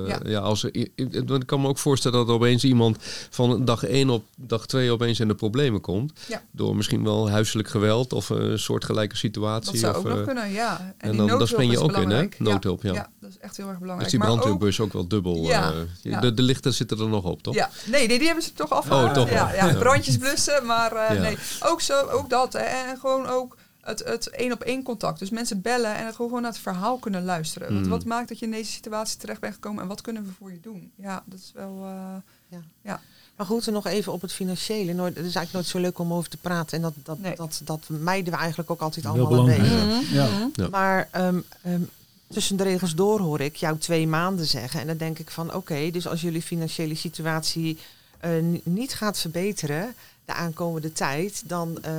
[0.07, 0.19] ja.
[0.23, 0.39] ja.
[0.39, 2.97] als er, ik, ik kan me ook voorstellen dat er opeens iemand
[3.29, 6.13] van dag 1 op dag 2 opeens in de problemen komt.
[6.27, 6.43] Ja.
[6.51, 9.71] Door misschien wel huiselijk geweld of een soortgelijke situatie.
[9.71, 10.95] Dat zou of, ook nog kunnen, ja.
[10.97, 12.27] En, en dan, dan spring je ook in, hè?
[12.37, 12.93] Noodhulp, ja.
[12.93, 13.09] ja.
[13.19, 14.11] dat is echt heel erg belangrijk.
[14.11, 15.43] Dus die brandweerbus ook, ook wel dubbel.
[15.43, 15.73] Ja.
[16.03, 17.55] Uh, de, de, lichten zitten er nog op, toch?
[17.55, 19.07] Ja, nee, nee die hebben ze toch afgehaald.
[19.07, 21.37] Oh, toch ja, ja, brandjes blussen, maar nee.
[21.63, 22.53] Ook, zo, ook dat.
[22.53, 22.59] Hè.
[22.59, 25.19] En gewoon ook het, het één op één contact.
[25.19, 27.73] Dus mensen bellen en gewoon naar het verhaal kunnen luisteren.
[27.73, 27.79] Mm.
[27.79, 30.31] Wat, wat maakt dat je in deze situatie terecht bent gekomen en wat kunnen we
[30.37, 30.91] voor je doen?
[30.95, 31.77] Ja, dat is wel.
[31.81, 32.15] Uh,
[32.47, 32.61] ja.
[32.81, 33.01] ja.
[33.35, 34.93] Maar goed, nog even op het financiële.
[34.93, 36.77] Nooit, het is eigenlijk nooit zo leuk om over te praten.
[36.77, 37.35] En dat, dat, nee.
[37.35, 39.83] dat, dat mijden we eigenlijk ook altijd allemaal een beetje.
[39.83, 40.03] Mm -hmm.
[40.11, 40.49] ja.
[40.53, 40.69] Ja.
[40.69, 41.89] Maar um, um,
[42.27, 44.79] tussen de regels door hoor ik jou twee maanden zeggen.
[44.79, 47.77] En dan denk ik van oké, okay, dus als jullie financiële situatie
[48.25, 49.95] uh, niet gaat verbeteren
[50.25, 51.91] de aankomende tijd, dan uh,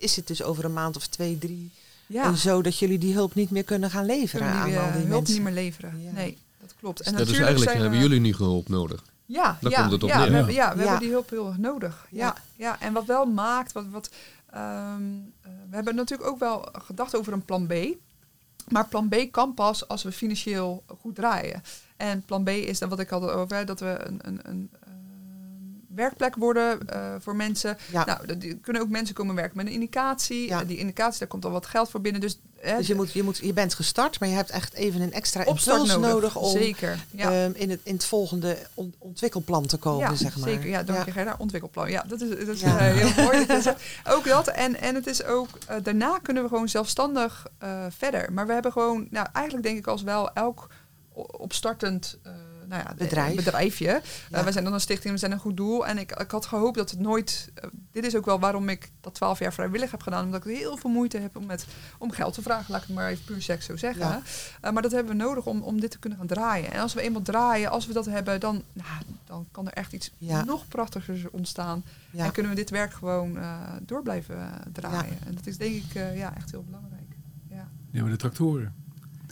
[0.00, 1.70] is het dus over een maand of twee, drie.
[2.06, 2.24] Ja.
[2.24, 4.84] En zo dat jullie die hulp niet meer kunnen gaan leveren kunnen aan die, al
[4.84, 5.34] die hulp mensen.
[5.34, 6.02] niet meer leveren.
[6.02, 6.12] Ja.
[6.12, 7.00] Nee, dat klopt.
[7.00, 9.04] En dus, dus eigenlijk hebben jullie nu hulp nodig.
[9.26, 10.28] Ja, Daar ja, komt het op ja, neer.
[10.28, 12.06] we, hebben, ja, we hebben die hulp heel erg nodig.
[12.10, 12.36] Ja, ja.
[12.56, 12.80] ja.
[12.80, 14.10] en wat wel maakt, wat, wat,
[14.54, 17.74] um, we hebben natuurlijk ook wel gedacht over een plan B.
[18.68, 21.62] Maar plan B kan pas als we financieel goed draaien.
[21.96, 24.70] En plan B is dan wat ik had over, dat we een, een, een
[26.00, 27.78] werkplek worden uh, voor mensen.
[27.92, 28.04] Ja.
[28.04, 30.48] Nou, er kunnen ook mensen komen werken met een indicatie.
[30.48, 30.64] Ja.
[30.64, 32.20] Die indicatie, daar komt al wat geld voor binnen.
[32.20, 35.00] Dus, hè, dus je, moet, je, moet, je bent gestart, maar je hebt echt even
[35.00, 37.44] een extra impuls nodig, nodig om zeker, ja.
[37.44, 40.48] um, in, het, in het volgende on, ontwikkelplan te komen, zeg maar.
[40.48, 41.34] Zeker, ja, dank je Gerda.
[41.38, 43.46] Ontwikkelplan, ja, dat is, dat is uh, heel mooi.
[44.08, 44.48] Ook dat.
[44.48, 47.46] En, en het is ook, uh, daarna kunnen we gewoon zelfstandig
[47.88, 48.32] verder.
[48.32, 50.68] Maar we hebben gewoon, nou eigenlijk denk ik als wel elk
[51.30, 52.18] opstartend
[52.70, 53.34] nou ja, Bedrijf.
[53.36, 53.86] bedrijfje.
[54.30, 54.38] Ja.
[54.38, 55.86] Uh, wij zijn dan een stichting, we zijn een goed doel.
[55.86, 58.90] En ik, ik had gehoopt dat het nooit uh, dit is ook wel waarom ik
[59.00, 60.24] dat 12 jaar vrijwillig heb gedaan.
[60.24, 61.66] Omdat ik heel veel moeite heb om, met,
[61.98, 62.64] om geld te vragen.
[62.72, 64.06] Laat ik het maar even puur seks zo zeggen.
[64.06, 64.22] Ja.
[64.60, 66.72] Eh, maar dat hebben we nodig om, om dit te kunnen gaan draaien.
[66.72, 68.88] En als we eenmaal draaien, als we dat hebben, dan, nou,
[69.24, 70.44] dan kan er echt iets Ja.
[70.44, 71.84] nog prachtigers ontstaan.
[72.10, 72.24] Ja.
[72.24, 75.18] En kunnen we dit werk gewoon eh, door blijven eh, draaien.
[75.26, 77.08] En dat is denk ik eh, ja, echt heel belangrijk.
[77.48, 77.68] Ja.
[77.90, 78.74] Ja, maar de tractoren.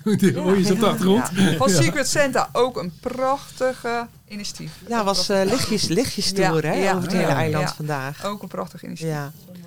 [0.05, 1.31] Die hoor je op de achtergrond.
[1.35, 1.57] Ja.
[1.57, 1.83] Van Ja.
[1.83, 4.73] Secret Santa ook een prachtige initiatief.
[4.89, 7.35] Ja, was eh, lichtjes, lichtjes tour, hè, ja, over het hele ja.
[7.37, 7.75] eiland Ja.
[7.75, 8.25] vandaag.
[8.25, 9.15] Ook een prachtig initiatief.
[9.17, 9.23] Ja.
[9.47, 9.63] Dat eh,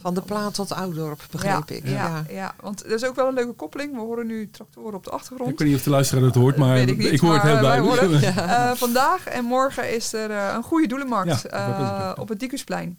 [0.00, 1.88] Van de plaat tot Oudorp, begreep ja, ik.
[1.88, 2.54] Ja, ja.
[2.60, 3.92] want er is ook wel een leuke koppeling.
[3.92, 5.50] We horen nu tractoren op de achtergrond.
[5.50, 7.52] Ik weet niet of de luisteraar het hoort, maar Weet ik niet, hoor het heel
[7.52, 8.22] maar wij duidelijk.
[8.34, 12.40] horen- Eh, vandaag en morgen is er eh, een goede doelenmarkt dat eh, op het
[12.40, 12.98] Dikusplein.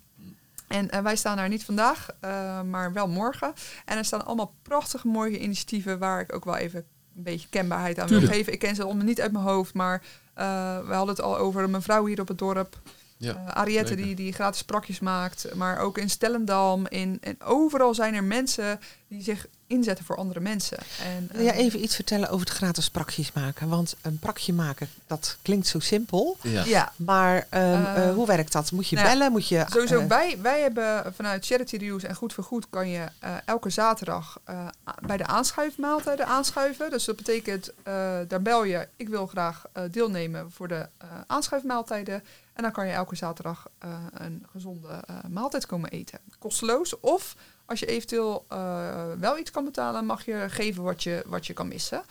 [0.74, 3.54] En eh, wij staan daar niet vandaag, eh, maar wel morgen.
[3.86, 8.00] En er staan allemaal prachtige mooie initiatieven waar ik ook wel even een beetje kenbaarheid
[8.00, 8.28] aan Tuurlijk.
[8.28, 8.54] wil geven.
[8.54, 10.46] Ik ken ze allemaal niet uit mijn hoofd, maar eh,
[10.88, 12.82] we hadden het al over een mevrouw hier op het dorp.
[13.18, 16.88] Ja, Ariette die, die gratis sprakjes maakt, maar ook in Stellendam.
[16.88, 20.78] In, en overal zijn er mensen die zich inzetten voor andere mensen.
[21.04, 23.70] En, Wil jij eh, even iets vertellen over het gratis prakjes maken?
[23.70, 26.38] Want een prakje maken, dat klinkt zo simpel.
[26.42, 26.64] Ja.
[26.66, 28.72] Ja, Maar ehm, Eh, eh, hoe werkt dat?
[28.72, 29.32] Moet je nou ja, bellen?
[29.32, 32.88] Moet je, Sowieso, eh, wij, wij hebben vanuit Charity Reviews en Goed voor Goed kan
[32.90, 34.68] je eh, elke zaterdag eh,
[35.06, 36.90] bij de aanschuifmaaltijden aanschuiven.
[36.90, 37.94] Dus dat betekent, eh,
[38.28, 42.24] daar bel je, ik wil graag eh, deelnemen voor de eh, aanschuifmaaltijden.
[42.54, 46.20] En dan kan je elke zaterdag eh, een gezonde eh, maaltijd komen eten.
[46.40, 47.00] Kosteloos.
[47.00, 51.48] Of als je eventueel eh, wel iets kan betalen, mag je geven wat je, wat
[51.48, 52.04] je kan missen.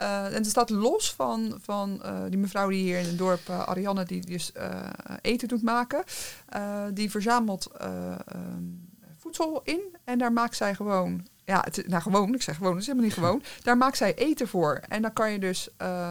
[0.00, 3.48] Eh, en het staat los van, van eh, die mevrouw die hier in het dorp,
[3.48, 4.52] eh, Arianne, die dus
[5.20, 6.04] eten doet maken.
[6.94, 8.64] Die verzamelt eh, ehm,
[9.18, 12.80] voedsel in en daar maakt zij gewoon, ja, het, nou gewoon, ik zeg gewoon, dat
[12.80, 13.42] is helemaal niet gewoon.
[13.62, 14.80] Daar maakt zij eten voor.
[14.88, 15.68] En dan kan je dus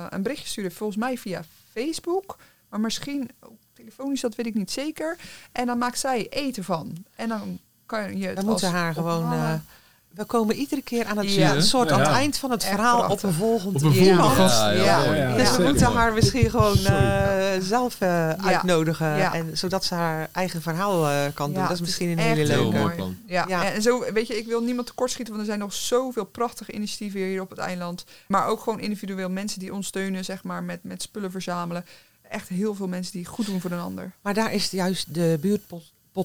[0.09, 2.37] een berichtje sturen, volgens mij via Facebook,
[2.69, 5.17] maar misschien ook telefonisch, dat weet ik niet zeker.
[5.51, 7.05] En dan maakt zij eten van.
[7.15, 9.33] En dan kan je het we moeten als haar gewoon...
[9.33, 9.53] eh,
[10.09, 11.61] we komen iedere keer aan het, Ja.
[11.61, 13.29] soort aan het eind van het Echt verhaal op prachtig.
[13.29, 14.19] een volgend Op een iemand.
[14.19, 14.59] volgende gast.
[14.61, 15.05] Ja, ja, Ja.
[15.05, 15.17] mooi.
[15.17, 15.35] Ja.
[15.35, 19.17] Dus we moeten haar misschien gewoon eh, zelf eh, uitnodigen.
[19.17, 19.33] Ja.
[19.33, 21.61] En, zodat ze haar eigen verhaal eh, kan doen.
[21.63, 22.77] Dat is misschien een echt hele Heel leuke.
[22.77, 23.17] mooi plan.
[23.27, 23.71] Ja, Ja.
[23.73, 27.19] en zo, weet je, ik wil niemand tekortschieten, want er zijn nog zoveel prachtige initiatieven
[27.19, 28.05] hier op het eiland.
[28.27, 31.85] Maar ook gewoon individueel mensen die ons steunen, zeg maar, met, met spullen verzamelen.
[32.29, 34.11] Echt heel veel mensen die goed doen voor een ander.
[34.21, 35.37] Maar daar is juist de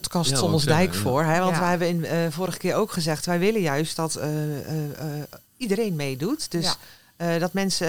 [0.01, 1.25] buurtpodcast Ja, ik Dijk voor.
[1.25, 1.39] Hè?
[1.41, 1.61] Want Ja.
[1.61, 4.29] wij hebben in, eh, vorige keer ook gezegd, wij willen juist dat eh,
[4.59, 5.23] eh, eh,
[5.57, 6.51] iedereen meedoet.
[6.51, 6.75] Dus Ja.
[7.17, 7.89] eh, dat mensen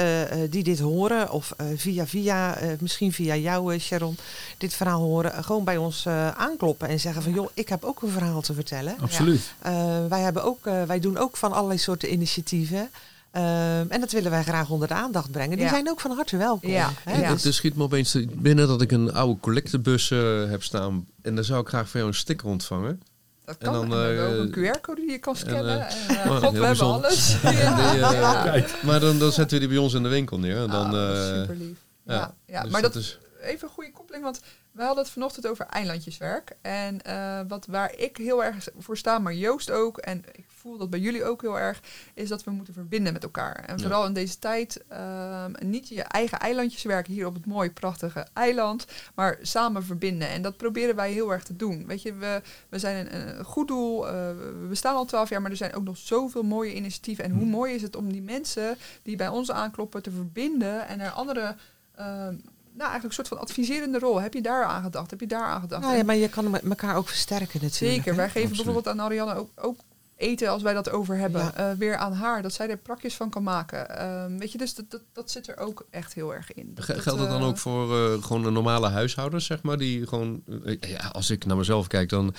[0.49, 4.17] die dit horen, of eh, via via, eh, misschien via jou Sharon,
[4.57, 8.01] dit verhaal horen, gewoon bij ons eh, aankloppen en zeggen van joh, ik heb ook
[8.01, 8.95] een verhaal te vertellen.
[9.01, 9.53] Absoluut.
[9.61, 9.73] Eh,
[10.09, 12.89] wij, hebben ook, eh, wij doen ook van allerlei soorten initiatieven.
[13.35, 15.55] Ehm, en dat willen wij graag onder de aandacht brengen.
[15.57, 15.71] Die Ja.
[15.71, 16.69] zijn ook van harte welkom.
[16.69, 17.21] Ja, hè?
[17.21, 17.31] ja.
[17.33, 21.05] Dus- Er schiet me opeens binnen dat ik een oude collectebus eh, heb staan.
[21.21, 23.01] En daar zou ik graag van jou een sticker ontvangen.
[23.45, 23.73] Dat En kan.
[23.73, 25.87] dan, En we hebben eh, ook een QR-code die je kan scannen.
[25.87, 27.05] eh, En, eh, oh, God, we hebben bijzonder.
[27.05, 27.37] alles.
[27.43, 28.83] En die, eh, Kijk.
[28.83, 30.57] maar dan, dan zetten we die bij ons in de winkel neer.
[30.57, 31.77] En dan, eh, super lief.
[32.05, 33.19] Ja, ja, ja, dus maar dat, is...
[33.41, 34.39] even een goede koppeling, want
[34.75, 36.55] we hadden het vanochtend over eilandjeswerk.
[36.61, 40.77] En eh, wat, waar ik heel erg voor sta, maar Joost ook, en ik voel
[40.77, 41.81] dat bij jullie ook heel erg,
[42.13, 43.55] is dat we moeten verbinden met elkaar.
[43.55, 43.81] En Ja.
[43.81, 48.85] vooral in deze tijd, ehm, niet je eigen eilandjeswerk hier op het mooie, prachtige eiland,
[49.15, 50.29] maar samen verbinden.
[50.29, 51.87] En dat proberen wij heel erg te doen.
[51.87, 55.41] Weet je, we, we zijn een, een goed doel, eh, we bestaan al twaalf jaar,
[55.41, 57.23] maar er zijn ook nog zoveel mooie initiatieven.
[57.23, 60.97] En hoe mooi is het om die mensen die bij ons aankloppen te verbinden en
[60.97, 61.55] naar andere...
[61.95, 62.35] ehm,
[62.77, 64.21] nou, eigenlijk een soort van adviserende rol.
[64.21, 65.09] Heb je daar aan gedacht?
[65.09, 65.81] Heb je daar aan gedacht?
[65.81, 67.93] Nou ja, maar je kan me- elkaar ook versterken natuurlijk.
[67.93, 68.11] Zeker.
[68.11, 68.15] hè?
[68.17, 68.65] Wij geven Absoluut.
[68.65, 69.79] bijvoorbeeld aan Ariane ook, ook
[70.17, 71.41] eten als wij dat over hebben.
[71.41, 71.53] Ja.
[71.53, 73.97] eh, weer aan haar, dat zij er prakjes van kan maken.
[73.99, 76.71] Ehm, weet je, dus dat, dat, dat zit er ook echt heel erg in.
[76.75, 79.61] Dat- Ge- dat, Geldt dat dan eh, ook voor eh, gewoon een normale huishoudens, zeg
[79.61, 79.77] maar?
[79.77, 80.43] Die gewoon,
[80.79, 82.33] ja, als ik naar mezelf kijk, dan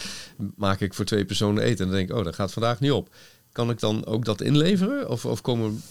[0.56, 1.78] maak ik voor twee personen eten.
[1.84, 3.14] En dan denk ik, oh, dat gaat vandaag niet op.
[3.52, 5.08] Kan ik dan ook dat inleveren?
[5.08, 5.82] Of, of komen...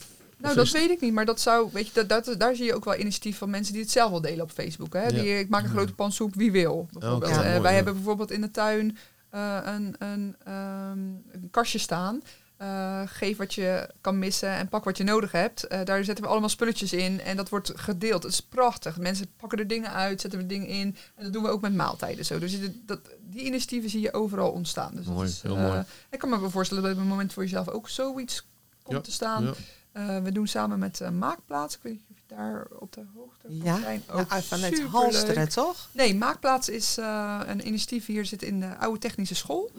[0.45, 2.75] Nou, dat weet ik niet, maar dat zou, weet je, dat, dat, daar zie je
[2.75, 4.93] ook wel initiatief van mensen die het zelf wel delen op Facebook.
[4.93, 5.07] Hè?
[5.07, 5.37] Ja.
[5.39, 6.87] Ik maak een grote pan soep, wie wil.
[6.91, 7.31] Bijvoorbeeld.
[7.31, 7.75] Oké, Eh, mooi, wij ja.
[7.75, 8.97] hebben bijvoorbeeld in de tuin
[9.29, 10.99] eh, een, een, ehm,
[11.31, 12.21] een kastje staan.
[12.57, 15.67] Eh, geef wat je kan missen en pak wat je nodig hebt.
[15.83, 18.23] Daar zetten we allemaal spulletjes in en dat wordt gedeeld.
[18.23, 18.97] Het is prachtig.
[18.97, 20.95] Mensen pakken er dingen uit, zetten er dingen in.
[21.15, 22.39] En dat doen we ook met maaltijden zo.
[22.39, 24.91] Dus dat, die initiatieven zie je overal ontstaan.
[24.95, 25.83] Dus dat Mooi, is, heel mooi.
[26.09, 28.45] Ik kan me voorstellen dat op een moment voor jezelf ook zoiets
[28.83, 29.53] komt Ja, te staan.
[29.95, 30.15] Ja.
[30.17, 31.75] Eh, we doen samen met uh, Maakplaats.
[31.75, 34.03] Ik weet niet of je daar op de hoogte van Ja, zijn.
[34.07, 34.81] ja, Ook uit- vanuit.
[34.81, 35.89] Halsteren, toch?
[35.91, 39.71] Nee, Maakplaats is eh, een initiatief hier zit in de oude technische school.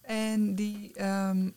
[0.00, 1.48] En die ehm,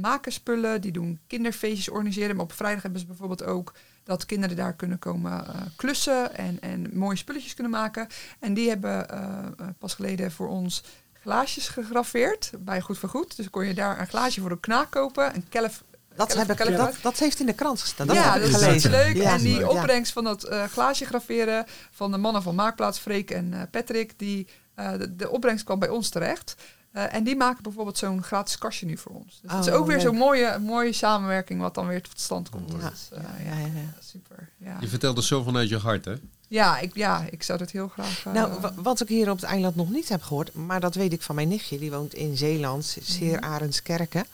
[0.00, 2.36] maken spullen, die doen kinderfeestjes organiseren.
[2.36, 3.72] Maar op vrijdag hebben ze bijvoorbeeld ook
[4.04, 8.06] dat kinderen daar kunnen komen eh, klussen en, en mooie spulletjes kunnen maken.
[8.38, 9.18] En die hebben eh,
[9.58, 10.82] eh, pas geleden voor ons
[11.12, 13.36] glaasjes gegraveerd bij Goed voor Goed.
[13.36, 15.84] Dus kon je daar een glaasje voor een knaak kopen, een kelf.
[16.16, 18.06] Dat, heb ik, dat, dat heeft in de krant gestaan.
[18.06, 18.90] Dat ja, heb ik dat gelezen.
[18.90, 19.16] is leuk.
[19.16, 19.32] Ja.
[19.32, 19.66] en die Ja.
[19.68, 24.18] opbrengst van dat eh, glaasje graveren van de mannen van Maakplaats, Freek en eh, Patrick,
[24.18, 26.54] die, eh, de, de opbrengst kwam bij ons terecht.
[26.92, 29.38] Eh, en die maken bijvoorbeeld zo'n gratis kastje nu voor ons.
[29.42, 32.48] Dus het is Oh, ook weer zo'n mooie, mooie samenwerking wat dan weer tot stand
[32.48, 32.72] komt.
[32.80, 33.94] Ja, Dus, ja, ja, ja, ja.
[34.00, 34.48] super.
[34.56, 34.76] Ja.
[34.80, 36.14] Je vertelt dus zo vanuit je hart, hè?
[36.48, 38.22] Ja, ik, ja, ik zou dat heel graag...
[38.26, 40.94] eh, Nou, wa- wat ik hier op het eiland nog niet heb gehoord, maar dat
[40.94, 43.44] weet ik van mijn nichtje, die woont in Zeeland, zeer Mhm.
[43.44, 44.24] Arendskerken.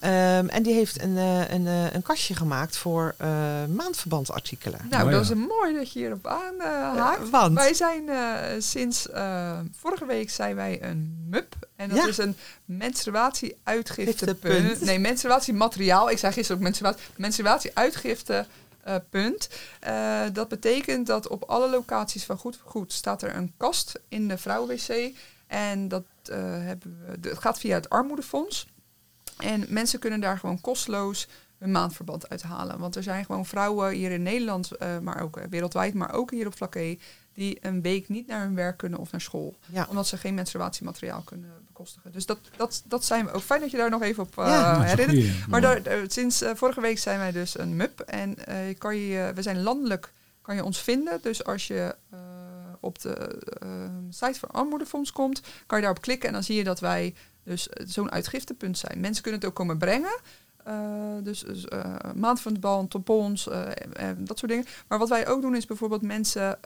[0.00, 3.28] Ehm, en die heeft een, eh, een, eh, een kastje gemaakt voor eh
[3.68, 4.80] maandverbandartikelen.
[4.90, 7.30] nou, Oh, dat is een mooi dat je hierop aanhaakt.
[7.30, 7.54] Want?
[7.54, 9.06] Wij zijn eh, sinds
[9.76, 11.54] vorige week zijn wij een MUP.
[11.76, 12.06] En dat Ja.
[12.06, 14.18] is een menstruatie-uitgiftepunt.
[14.18, 14.80] Giftepunt.
[14.80, 16.10] Nee, menstruatiemateriaal.
[16.10, 17.02] Ik zei gisteren ook menstruatie.
[17.16, 18.46] Menstruatie-uitgifte.
[18.84, 19.48] Eh, punt.
[19.80, 24.00] Eh, dat betekent dat op alle locaties van Goed voor Goed staat er een kast
[24.08, 25.12] in de vrouwenwc.
[25.46, 28.66] En dat hebben we, gaat via het armoedefonds.
[29.38, 31.28] En mensen kunnen daar gewoon kosteloos
[31.58, 32.78] hun maandverband uithalen.
[32.78, 34.70] Want er zijn gewoon vrouwen hier in Nederland,
[35.02, 36.98] maar ook wereldwijd, maar ook hier op Vlakke,
[37.34, 39.54] die een week niet naar hun werk kunnen of naar school.
[39.66, 39.86] Ja.
[39.88, 42.12] Omdat ze geen menstruatiemateriaal kunnen bekostigen.
[42.12, 43.42] Dus dat, dat, dat zijn we ook.
[43.42, 45.18] Fijn dat je daar nog even op eh, Ja, een herinnert.
[45.18, 45.44] goeie.
[45.48, 48.00] Maar daar, daar- sinds eh, vorige week zijn wij dus een MUP.
[48.00, 50.12] En eh, kan je, we zijn landelijk,
[50.42, 51.18] kan je ons vinden.
[51.22, 52.18] Dus als je eh,
[52.80, 53.14] op de
[53.60, 53.68] eh,
[54.10, 56.28] site van Armoedefonds komt, kan je daarop klikken.
[56.28, 57.14] En dan zie je dat wij
[57.44, 59.00] dus eh, zo'n uitgiftepunt zijn.
[59.00, 60.16] Mensen kunnen het ook komen brengen.
[60.64, 60.74] Eh,
[61.22, 63.68] dus dus eh maandverband, tampons, eh,
[64.18, 64.66] dat soort dingen.
[64.88, 66.58] Maar wat wij ook doen is bijvoorbeeld mensen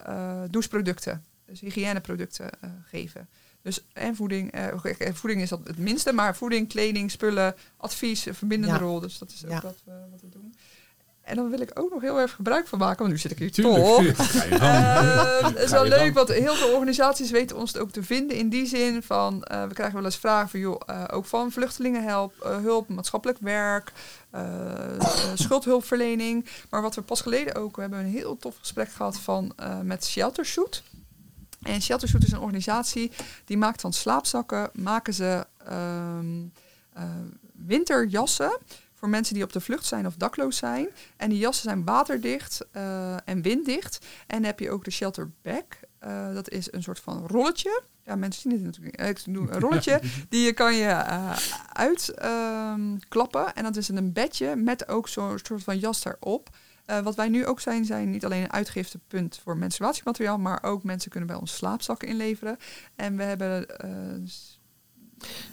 [0.51, 2.51] doucheproducten, dus hygiëneproducten
[2.84, 3.28] geven.
[3.62, 8.34] Dus en voeding, eh, voeding is dat het minste, maar voeding, kleding, spullen, advies, een
[8.34, 8.80] verbindende Ja.
[8.80, 9.01] rol.
[9.01, 9.61] Dus dat is ook Ja.
[9.61, 10.55] wat, we, wat we doen.
[11.29, 13.39] En dan wil ik ook nog heel even gebruik van maken, want nu zit ik
[13.39, 13.85] hier Tuurlijk.
[13.85, 13.99] toch.
[14.59, 18.37] Ehm, het is wel leuk, want heel veel organisaties weten ons het ook te vinden
[18.37, 21.53] in die zin van, eh, we krijgen wel eens vragen van, joh, eh, ook van
[21.53, 23.93] vluchtelingenhulp, eh, hulp, maatschappelijk werk,
[24.31, 25.03] eh, eh,
[25.35, 26.47] schuldhulpverlening.
[26.70, 29.81] Maar wat we pas geleden ook, we hebben een heel tof gesprek gehad van, eh,
[29.81, 30.83] met Sheltershoot.
[31.62, 33.11] En Sheltershoot is een organisatie
[33.45, 36.47] die maakt van slaapzakken, maken ze ehm,
[36.93, 37.03] eh,
[37.66, 38.59] winterjassen
[38.99, 40.88] voor mensen die op de vlucht zijn of dakloos zijn.
[41.16, 43.99] En die jassen zijn waterdicht eh, en winddicht.
[44.26, 45.62] En dan heb je ook de shelter bag.
[45.99, 47.82] Eh, dat is een soort van rolletje.
[48.05, 48.96] Ja, mensen zien het natuurlijk.
[48.96, 50.01] Eh, Ik doe een rolletje.
[50.28, 51.05] Die je kan je
[51.72, 53.55] uitklappen.
[53.55, 56.49] en dat is een bedje met ook zo'n soort van jas erop.
[56.84, 60.82] Eh, wat wij nu ook zijn, zijn niet alleen een uitgiftepunt voor menstruatiemateriaal, maar ook
[60.82, 62.57] mensen kunnen bij ons slaapzakken inleveren.
[62.96, 63.66] En we hebben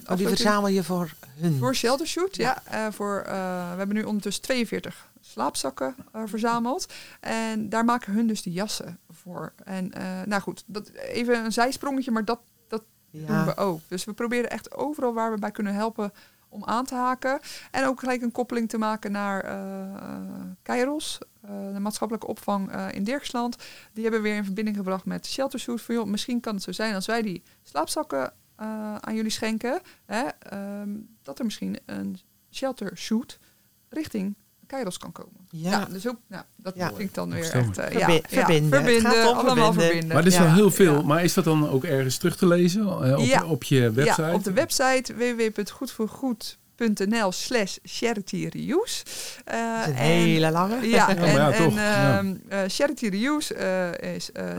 [0.10, 1.58] Oh, die verzamel je voor hun.
[1.58, 2.62] voor Sheltershoot, ja.
[2.66, 3.34] eh, voor, eh,
[3.72, 6.94] we hebben nu ondertussen 42 slaapzakken eh, verzameld.
[7.20, 9.54] En daar maken hun dus die jassen voor.
[9.64, 9.92] En
[10.26, 12.84] nou goed, dat, even een zijsprongetje, maar dat doen
[13.28, 13.46] ja.
[13.46, 13.82] we ook.
[13.88, 16.14] Dus we proberen echt overal waar we bij kunnen helpen
[16.50, 17.40] om aan te haken.
[17.72, 19.44] En ook gelijk een koppeling te maken naar
[20.62, 21.18] Kairos,
[21.74, 23.56] de maatschappelijke opvang in Dirksland.
[23.94, 25.82] Die hebben we weer in verbinding gebracht met Sheltershoot.
[25.82, 29.80] Van, joh, misschien kan het zo zijn als wij die slaapzakken eh, aan jullie schenken,
[30.06, 30.90] hè, ehm,
[31.24, 32.20] dat er misschien een
[32.52, 33.40] Sheltershoot
[33.90, 34.36] richting
[34.68, 35.48] Kairos kan komen.
[35.50, 35.70] Ja.
[35.72, 36.88] Ja, dus ook, nou, dat Ja.
[36.88, 37.78] vind ik dan weer echt...
[37.78, 38.80] eh, Verbi- ja, verbinden.
[38.82, 39.74] Ja, Het gaat verbinden, allemaal verbinden.
[39.82, 40.08] verbinden.
[40.08, 40.94] Maar er is Ja, wel heel veel.
[40.94, 41.02] ja.
[41.02, 42.82] Maar is dat dan ook ergens terug te lezen?
[42.82, 43.46] eh, op, Ja.
[43.46, 44.22] op je website?
[44.22, 49.04] Ja, op de website www.goedvoorgoed.nl slash charity reuse.
[49.46, 50.88] Een hele lange.
[50.88, 52.18] Ja, maar en, ja, en toch, ja.
[52.18, 53.54] ehm, eh, charity reuse
[54.02, 54.56] is eh,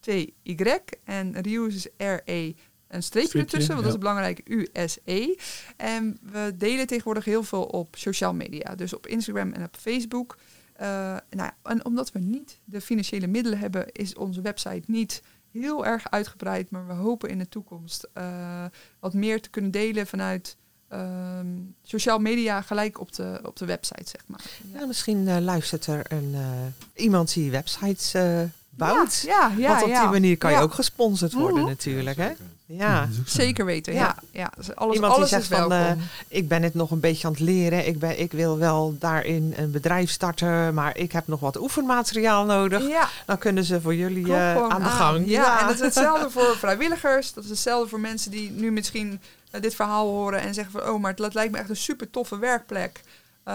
[0.00, 2.54] C-H-E-R-I-T-Y en reuse is R-E
[2.90, 5.34] een streepje, Streepje, ertussen, want dat is belangrijk, U-S-E.
[5.76, 10.38] En we delen tegenwoordig heel veel op social media, dus op Instagram en op Facebook.
[10.72, 15.22] Eh, nou ja, en omdat we niet de financiële middelen hebben, is onze website niet
[15.52, 16.70] heel erg uitgebreid.
[16.70, 18.64] Maar we hopen in de toekomst eh,
[18.98, 20.56] wat meer te kunnen delen vanuit
[20.88, 21.46] ehm
[21.82, 24.44] sociaal media gelijk op de, op de website, zeg maar.
[24.72, 28.42] Ja, misschien eh, luistert er een, eh, iemand die websites eh,
[28.86, 29.22] bouwt.
[29.26, 30.00] Ja, ja, Want op ja.
[30.00, 30.62] die manier kan je Ja.
[30.62, 32.16] ook gesponsord worden natuurlijk.
[32.16, 32.30] Hè?
[32.66, 33.00] Ja.
[33.00, 33.28] Dat.
[33.30, 34.00] Zeker weten, Ja.
[34.00, 34.16] ja.
[34.32, 34.50] ja.
[34.56, 35.90] Dus alles Iemand die alles zegt is van, eh,
[36.28, 37.86] Ik ben het nog een beetje aan het leren.
[37.86, 42.44] Ik, ben, ik wil wel daarin een bedrijf starten, maar ik heb nog wat oefenmateriaal
[42.44, 42.88] nodig.
[42.88, 45.28] ja, Dan kunnen ze voor jullie eh, gewoon aan de gang.
[45.28, 47.32] Ja, en dat is hetzelfde voor vrijwilligers.
[47.32, 49.20] Dat is hetzelfde voor mensen die nu misschien
[49.50, 50.90] eh, dit verhaal horen en zeggen van...
[50.90, 53.00] oh, maar het lijkt me echt een super toffe werkplek.
[53.44, 53.54] Eh,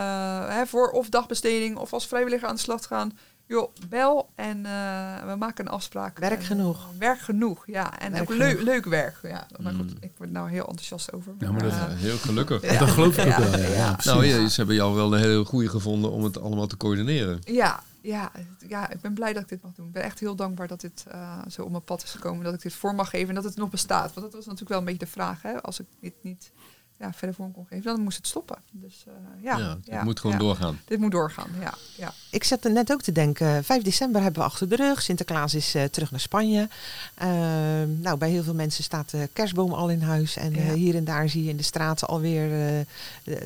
[0.50, 3.18] hè, voor of dagbesteding of als vrijwilliger aan de slag te gaan.
[3.48, 6.18] Joh, bel en eh, we maken een afspraak.
[6.20, 6.78] Werk En, genoeg.
[6.94, 8.00] eh, werk genoeg, ja.
[8.00, 8.64] En Werk ook leu- genoeg.
[8.64, 9.20] leuk werk.
[9.24, 9.48] Ja.
[9.60, 9.98] Maar goed, Mm.
[10.00, 11.34] ik word nou heel enthousiast over.
[11.40, 12.62] Ja, maar dat- Eh, Ja, heel gelukkig.
[12.72, 12.80] Ja.
[12.80, 13.60] Dat geloof ik ook wel.
[13.60, 13.98] Ja.
[14.04, 17.40] Nou, ja, ze hebben jou wel een hele goede gevonden om het allemaal te coördineren.
[17.44, 18.32] Ja, Ja,
[18.68, 19.86] ja, ik ben blij dat ik dit mag doen.
[19.86, 22.44] Ik ben echt heel dankbaar dat dit eh, zo op mijn pad is gekomen.
[22.44, 24.14] Dat ik dit voor mag geven en dat het nog bestaat.
[24.14, 25.42] Want dat was natuurlijk wel een beetje de vraag.
[25.42, 25.62] Hè?
[25.62, 26.52] Als ik dit niet
[27.00, 28.58] ja, verder vorm kon geven, dan moest het stoppen.
[28.72, 30.42] Dus eh, ja, Ja, ja, het moet gewoon ja.
[30.42, 30.80] doorgaan.
[30.86, 31.74] Dit moet doorgaan, ja.
[31.98, 32.14] ja.
[32.32, 35.02] Ik zat er net ook te denken, 5 december hebben we achter de rug.
[35.02, 36.70] Sinterklaas is eh, terug naar Spanje.
[37.16, 40.36] Ehm, nou, bij heel veel mensen staat de kerstboom al in huis.
[40.36, 42.86] En eh, hier en daar zie je in de straten alweer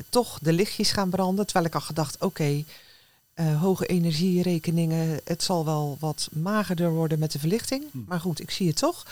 [0.08, 1.44] toch de lichtjes gaan branden.
[1.44, 2.64] Terwijl ik al gedacht, oké,
[3.40, 5.20] eh, hoge energierekeningen.
[5.24, 7.84] Het zal wel wat magerder worden met de verlichting.
[7.90, 7.98] Hm.
[8.06, 9.06] Maar goed, ik zie het toch.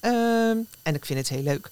[0.00, 1.70] Ehm, en ik vind het heel leuk.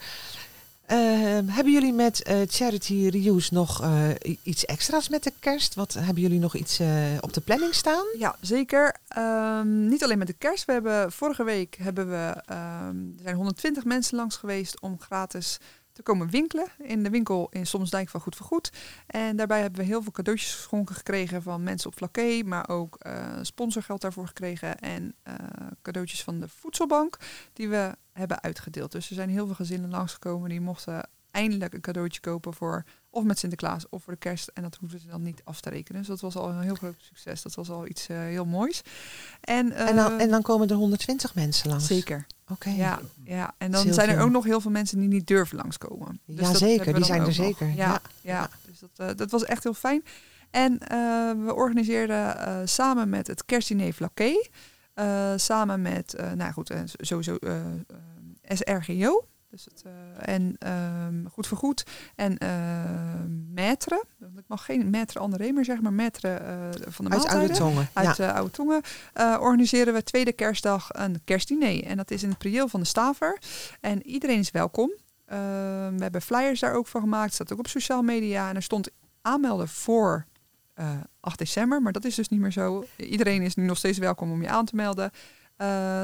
[0.89, 4.09] Ehm, hebben jullie met eh, Charity Reuse nog eh,
[4.43, 5.75] iets extra's met de kerst?
[5.75, 6.89] Wat hebben jullie nog iets eh,
[7.21, 8.05] op de planning staan?
[8.19, 8.97] Ja, zeker.
[9.09, 10.65] Ehm, niet alleen met de kerst.
[10.65, 15.59] We hebben, vorige week hebben we, ehm, er zijn 120 mensen langs geweest om gratis
[15.99, 18.73] te komen winkelen in de winkel in Somsdijk van Goed voor Goed.
[19.07, 22.97] En daarbij hebben we heel veel cadeautjes geschonken gekregen van mensen op Flaké, maar ook
[22.97, 25.35] eh, sponsorgeld daarvoor gekregen en eh,
[25.83, 27.17] cadeautjes van de voedselbank
[27.53, 28.93] die we hebben uitgedeeld.
[28.93, 32.85] Dus er zijn heel veel gezinnen langsgekomen die mochten eindelijk een cadeautje kopen voor
[33.19, 34.51] of met Sinterklaas of voor de kerst.
[34.55, 36.01] En dat hoefden ze dan niet af te rekenen.
[36.01, 37.43] Dus dat was al een heel groot succes.
[37.43, 38.83] Dat was al iets eh, heel moois.
[39.41, 41.87] En, en, dan, eh, en dan komen er 120 mensen langs.
[41.87, 42.27] Zeker.
[42.49, 42.71] Oké.
[42.71, 44.25] Ja, ja, en dan zijn er veel.
[44.25, 46.21] ook nog heel veel mensen die niet durven langskomen.
[46.25, 48.51] Dus Ja, zeker, die zijn er zeker, Ja, ja.
[48.67, 50.05] dus dat, eh, dat was echt heel fijn.
[50.51, 50.79] En
[51.45, 54.33] we organiseerden samen met het kerstdiner Flaké,
[54.95, 57.37] eh, samen met, nou goed, sowieso
[58.49, 61.85] SRGO, dus het, eh, en ehm, Goed voor Goed
[62.17, 62.39] en
[63.59, 64.05] Maître,
[64.37, 67.89] ik mag geen Maître André meer zeggen, maar Maître eh, van de Uit Oude Tongen.
[67.93, 68.29] uit ja.
[68.29, 68.83] eh, Oude Tongen,
[69.41, 71.85] organiseren we tweede kerstdag een kerstdiner.
[71.85, 73.39] En dat is in het prieel van de Staver.
[73.81, 74.91] En iedereen is welkom.
[75.25, 75.39] Eh,
[75.89, 77.25] we hebben flyers daar ook van gemaakt.
[77.25, 78.49] Het staat ook op sociale media.
[78.49, 78.89] En er stond
[79.23, 80.27] aanmelden voor
[80.75, 80.91] eh
[81.21, 81.83] 8 december.
[81.83, 82.85] Maar dat is dus niet meer zo.
[82.97, 85.11] Iedereen is nu nog steeds welkom om je aan te melden.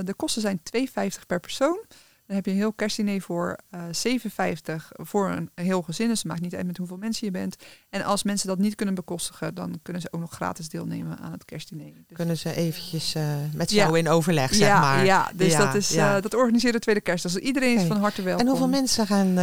[0.04, 1.78] De kosten zijn 2,50 per persoon.
[2.26, 6.08] Dan heb je een heel kerstdiner voor eh 7,50 voor een heel gezin.
[6.08, 7.56] Dus het maakt niet uit met hoeveel mensen je bent.
[7.90, 11.32] En als mensen dat niet kunnen bekostigen, dan kunnen ze ook nog gratis deelnemen aan
[11.32, 11.92] het kerstdiner.
[12.06, 13.22] Dus, Kunnen ze eventjes eh,
[13.54, 13.76] met Ja.
[13.84, 15.04] jou in overleg, zeg ja, maar.
[15.04, 17.22] ja, dus Ja, dat, is, eh, dat organiseren tweede kerst.
[17.22, 18.42] Dus iedereen is van harte welkom.
[18.42, 19.36] En hoeveel mensen gaan,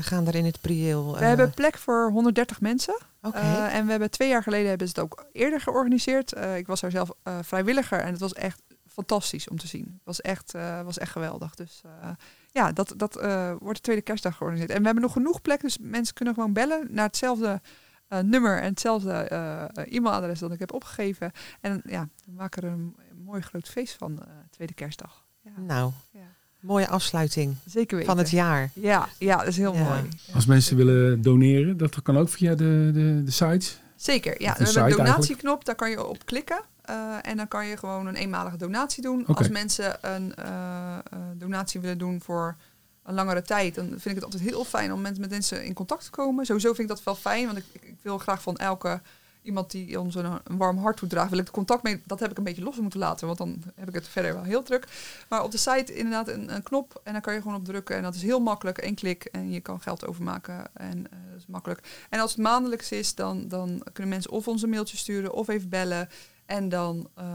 [0.00, 1.18] gaan er in het prieel?
[1.18, 2.98] We hebben plek voor 130 mensen.
[3.20, 6.32] Eh, en we hebben twee jaar geleden hebben ze het ook eerder georganiseerd.
[6.56, 7.10] Ik was daar zelf
[7.42, 8.62] vrijwilliger en het was echt
[9.04, 9.84] fantastisch om te zien.
[9.84, 11.54] Het was echt, eh, was echt geweldig.
[11.54, 12.08] Dus eh,
[12.50, 14.70] ja, dat, dat eh, wordt de tweede kerstdag georganiseerd.
[14.72, 17.60] En we hebben nog genoeg plek, dus mensen kunnen gewoon bellen naar hetzelfde
[18.08, 21.32] eh, nummer en hetzelfde eh, e-mailadres dat ik heb opgegeven.
[21.60, 25.24] En ja, we maken er een, een mooi groot feest van, eh, tweede kerstdag.
[25.40, 26.20] Ja, Nou, ja.
[26.60, 28.12] mooie afsluiting Zeker weten.
[28.12, 28.70] van het jaar.
[28.74, 29.82] Ja, ja, dat is heel Ja.
[29.88, 30.02] mooi.
[30.26, 30.34] Ja.
[30.34, 33.78] Als mensen willen doneren, dat kan ook via de, de, de sites.
[33.96, 34.38] Zeker, ja.
[34.38, 36.60] We hebben een site donatieknop, daar kan je op klikken.
[36.88, 39.26] Eh, en dan kan je gewoon een eenmalige donatie doen.
[39.26, 42.56] Als mensen een eh, eh, donatie willen doen voor
[43.02, 45.74] een langere tijd, dan vind ik het altijd heel fijn om met, met mensen in
[45.74, 46.46] contact te komen.
[46.46, 49.00] Sowieso vind ik dat wel fijn, want ik, ik, wil graag van elke
[49.42, 52.02] iemand die ons een, een warm hart toedraagt, wil ik contact mee.
[52.04, 54.42] Dat heb ik een beetje los moeten laten, want dan heb ik het verder wel
[54.42, 54.86] heel druk.
[55.28, 57.96] Maar op de site inderdaad een, een knop en dan kan je gewoon op drukken.
[57.96, 60.64] En dat is heel makkelijk, één klik en je kan geld overmaken.
[60.74, 62.06] En dat is makkelijk.
[62.10, 65.48] En als het maandelijks is, dan, dan kunnen mensen of ons een mailtje sturen of
[65.48, 66.08] even bellen.
[66.48, 67.26] En dan eh,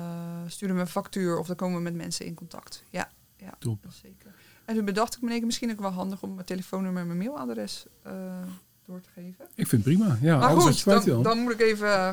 [0.47, 2.83] sturen we een factuur of dan komen we met mensen in contact.
[2.89, 3.85] Ja, ja Top.
[4.01, 4.33] zeker.
[4.65, 7.85] En toen bedacht ik me, misschien ook wel handig om mijn telefoonnummer en mijn mailadres
[8.03, 8.13] eh,
[8.85, 9.45] door te geven.
[9.55, 10.17] Ik vind het prima.
[10.21, 11.01] Ja, maar goed, wil.
[11.03, 12.11] dan, dan moet ik even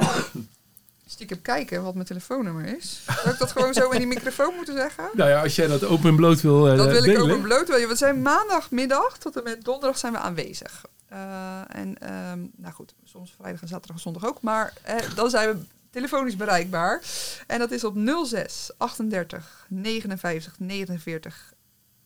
[1.06, 3.04] stiekem kijken wat mijn telefoonnummer is.
[3.04, 5.04] Zou ik dat gewoon zo in die microfoon moeten zeggen?
[5.12, 7.30] Nou ja, als jij dat open en bloot wil eh, Dat wil ik delen.
[7.30, 7.68] een bloot.
[7.68, 7.88] wel.
[7.88, 10.84] We zijn maandagmiddag tot en met donderdag zijn we aanwezig.
[11.68, 14.42] En ehm, nou goed, soms vrijdag en zaterdag en zondag ook.
[14.42, 17.02] Maar eh, dan zijn we telefonisch bereikbaar.
[17.46, 21.52] En dat is op 06 38 59 49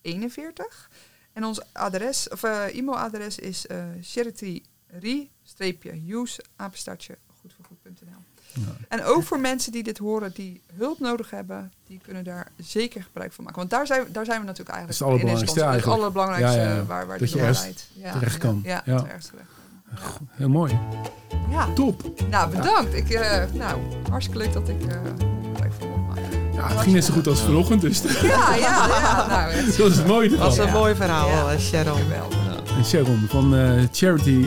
[0.03, 0.91] 41.
[1.33, 8.23] En ons adres, of eh, e-mailadres is eh charityre-use apenstaartje goedvoorgoed.nl.
[8.53, 8.63] Ja.
[8.89, 13.03] En ook voor mensen die dit horen, die hulp nodig hebben, die kunnen daar zeker
[13.03, 13.59] gebruik van maken.
[13.59, 15.19] Want daar zijn, daar zijn we natuurlijk eigenlijk Dat is het
[15.63, 15.65] allerbelangrijkste.
[15.65, 16.85] Het allerbelangrijkste Ja, ja, ja.
[16.85, 17.39] waar, waar Dat je.
[17.95, 18.61] Ja, terecht kan.
[18.65, 19.33] Ja, er terecht.
[20.31, 20.79] Heel mooi.
[21.51, 22.03] Ja, Top.
[22.31, 22.95] nou bedankt.
[22.95, 23.79] Ik, eh, nou,
[24.11, 24.97] hartstikke leuk dat ik eh
[25.53, 26.23] gebruik van mocht maken.
[26.55, 29.27] Ja, het ging net zo goed als vanochtend, dus Ja, ja, ja.
[29.29, 30.73] Nou, echt dat is het mooie Dat was een Ja.
[30.73, 31.53] mooi verhaal, Ja.
[31.53, 31.99] eh, Sharon.
[31.99, 32.39] geweldig.
[32.79, 34.45] En Sharon van eh, Charity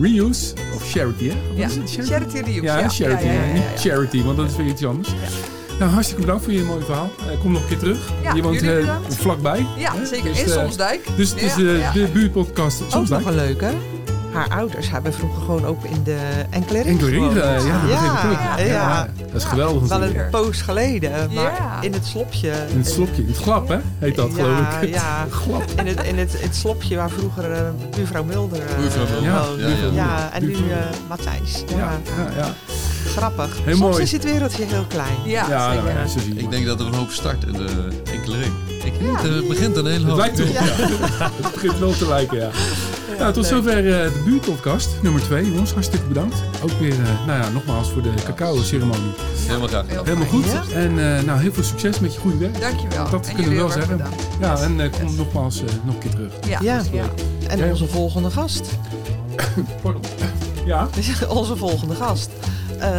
[0.00, 1.34] Reuse, of Charity hè?
[1.48, 2.06] Wat Ja, is het?
[2.08, 2.62] Charity Reuse.
[2.62, 3.52] Ja, Charity, ja, ja, ja, ja, ja.
[3.52, 5.08] niet Charity, want dat is weer iets anders.
[5.78, 7.10] Nou, hartstikke bedankt voor je mooie verhaal.
[7.40, 8.10] Kom nog een keer terug.
[8.22, 9.14] Ja, je woont bedankt.
[9.16, 9.66] vlakbij.
[9.76, 10.06] Ja, hè?
[10.06, 10.30] zeker.
[10.30, 11.08] Dus, in Somsdijk.
[11.16, 11.92] Dus het is Ja, de, ja.
[11.92, 13.70] de buurtpodcast Ook Soms nog een leuke.
[14.32, 16.18] Haar ouders hebben vroeger gewoon ook in de
[16.50, 17.36] enkele ring Enkele ring, gewoond.
[17.40, 19.08] eh, ja, dat ja, ja, Ja.
[19.32, 21.78] Dat is geweldig Wel een poos geleden, maar Ja.
[21.80, 22.52] in het slopje.
[22.68, 23.78] In het slopje, in het glap, hè?
[23.98, 24.94] Heet dat, Ja, geloof ik.
[24.94, 25.26] ja.
[25.44, 25.64] glap.
[25.76, 27.60] In het, in het, het slopje waar vroeger eh
[27.96, 29.62] buurvrouw Mulder eh, Buurvrouw Mulder, Ja, woonde.
[29.62, 29.92] ja, ja.
[29.92, 30.58] Ja, en nu eh
[31.08, 31.64] Matthijs.
[31.68, 32.52] Ja, Ja, ja, ja.
[33.16, 33.56] grappig.
[33.64, 34.02] Heel Soms mooi.
[34.02, 35.16] is het wereldje heel klein.
[35.24, 35.84] Ja, Ja, zeker.
[35.94, 35.96] nou
[36.34, 38.52] ja, Ik denk dat er een hoop start in de enkele ring.
[38.84, 39.28] Ik weet Ja.
[39.28, 40.16] het begint een hele Het hoop.
[40.18, 40.60] lijkt erop, ja.
[41.42, 42.48] Het begint wel te lijken, ja.
[43.18, 45.50] Nou, tot zover eh, de buurtpodcast nummer 2.
[45.52, 46.36] Jongens, hartstikke bedankt.
[46.62, 49.10] Ook weer, eh, nou ja, nogmaals voor de cacao-ceremonie.
[49.46, 49.86] Helemaal graag.
[49.86, 50.42] Heel Helemaal fijn.
[50.42, 50.52] goed.
[50.52, 50.76] Ja.
[50.78, 52.60] En eh, nou, heel veel succes met je goede werk.
[52.60, 53.10] Dankjewel.
[53.10, 53.96] Dat En kunnen we wel zeggen.
[53.96, 54.22] bedankt.
[54.40, 54.60] Ja, Yes.
[54.60, 55.16] en eh, kom Yes.
[55.16, 56.32] nogmaals nog een keer terug.
[56.48, 56.80] Ja.
[57.48, 58.70] En onze volgende gast.
[59.82, 60.02] Pardon.
[60.64, 60.88] Ja,
[61.28, 62.30] onze volgende gast.
[62.78, 62.90] Eh,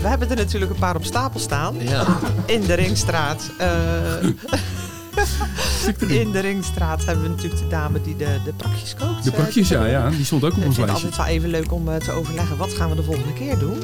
[0.00, 1.74] we hebben er natuurlijk een paar op stapel staan.
[1.78, 2.04] Ja,
[2.46, 3.50] In de Ringstraat.
[3.58, 3.66] Eh,
[4.20, 4.38] erin.
[6.06, 9.24] in de Ringstraat hebben we natuurlijk de dame die de, de prakjes kookt.
[9.24, 11.06] De eh, pakjes, ja, ja, die stond ook op Ik ons vind het lijstje.
[11.20, 13.78] altijd wel even leuk om eh, te overleggen wat gaan we de volgende keer doen.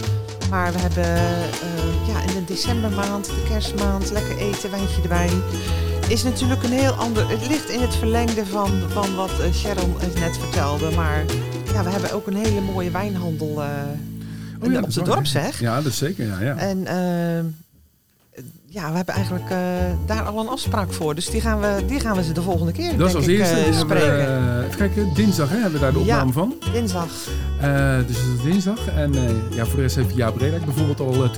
[0.50, 5.30] Maar we hebben eh, ja, in de decembermaand, de kerstmaand, lekker eten, wijntje erbij.
[6.08, 7.28] Is natuurlijk een heel ander.
[7.28, 10.90] Het ligt in het verlengde van, van wat eh, Sharon eh, net vertelde.
[10.90, 11.24] Maar
[11.72, 13.68] ja, we hebben ook een hele mooie wijnhandel eh,
[14.64, 15.60] Oh ja, op is de waar, dorpsweg.
[15.60, 16.40] Ja, dat is zeker, ja.
[16.40, 16.56] ja.
[16.56, 17.44] En eh,
[18.72, 19.58] ja, we hebben eigenlijk eh,
[20.06, 21.14] daar al een afspraak voor.
[21.14, 23.38] Dus die gaan we, die gaan we ze de volgende keer Dat is als ik,
[23.38, 23.54] eerste.
[23.56, 24.26] eh, we, spreken.
[24.58, 26.04] eh, even kijken, dinsdag hè, hebben we daar de Ja.
[26.04, 26.54] opname van.
[26.72, 27.06] Dinsdag.
[28.06, 28.86] Dus dat is dinsdag.
[28.88, 29.12] En
[29.50, 31.30] ja, voor de rest heeft Jaap Redek bijvoorbeeld al eh,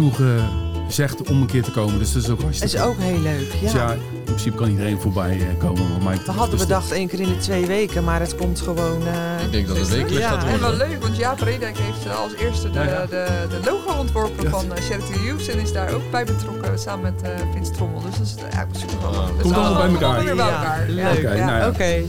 [0.88, 1.98] toegezegd om een keer te komen.
[1.98, 3.50] Dus dat is ook Dat hartstikke is ook heel leuk.
[3.60, 3.92] Dus ja, Ja.
[3.92, 5.82] in principe kan iedereen voorbij eh, komen.
[6.02, 9.06] Mij We hadden Dus bedacht één keer in de twee weken, maar het komt gewoon.
[9.06, 10.28] eh, ik denk dat het wekelijks Ja.
[10.28, 10.88] gaat En wel worden.
[10.88, 13.06] leuk, want Jaap Redek heeft eh, als eerste de, Ja, ja.
[13.06, 14.50] De, de logo ontworpen Ja.
[14.50, 18.00] van Charity Youth en is daar ook bij betrokken samen met eh Vince Trommel.
[18.00, 19.20] Dus dat is ja, super grappig.
[19.20, 20.24] Dat is Komt allemaal bij elkaar.
[20.24, 20.90] weer bij Ja, elkaar.
[20.90, 21.18] Ja, leuk.
[21.18, 21.46] Oké, ja.
[21.46, 21.68] nou ja.
[21.68, 22.02] Oké.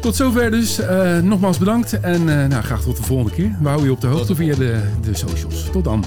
[0.00, 0.78] Tot zover dus.
[0.78, 2.00] Eh, nogmaals bedankt.
[2.00, 3.56] En eh, nou, graag tot de volgende keer.
[3.60, 5.68] We houden je op de hoogte via de, de socials.
[5.72, 6.04] Tot dan.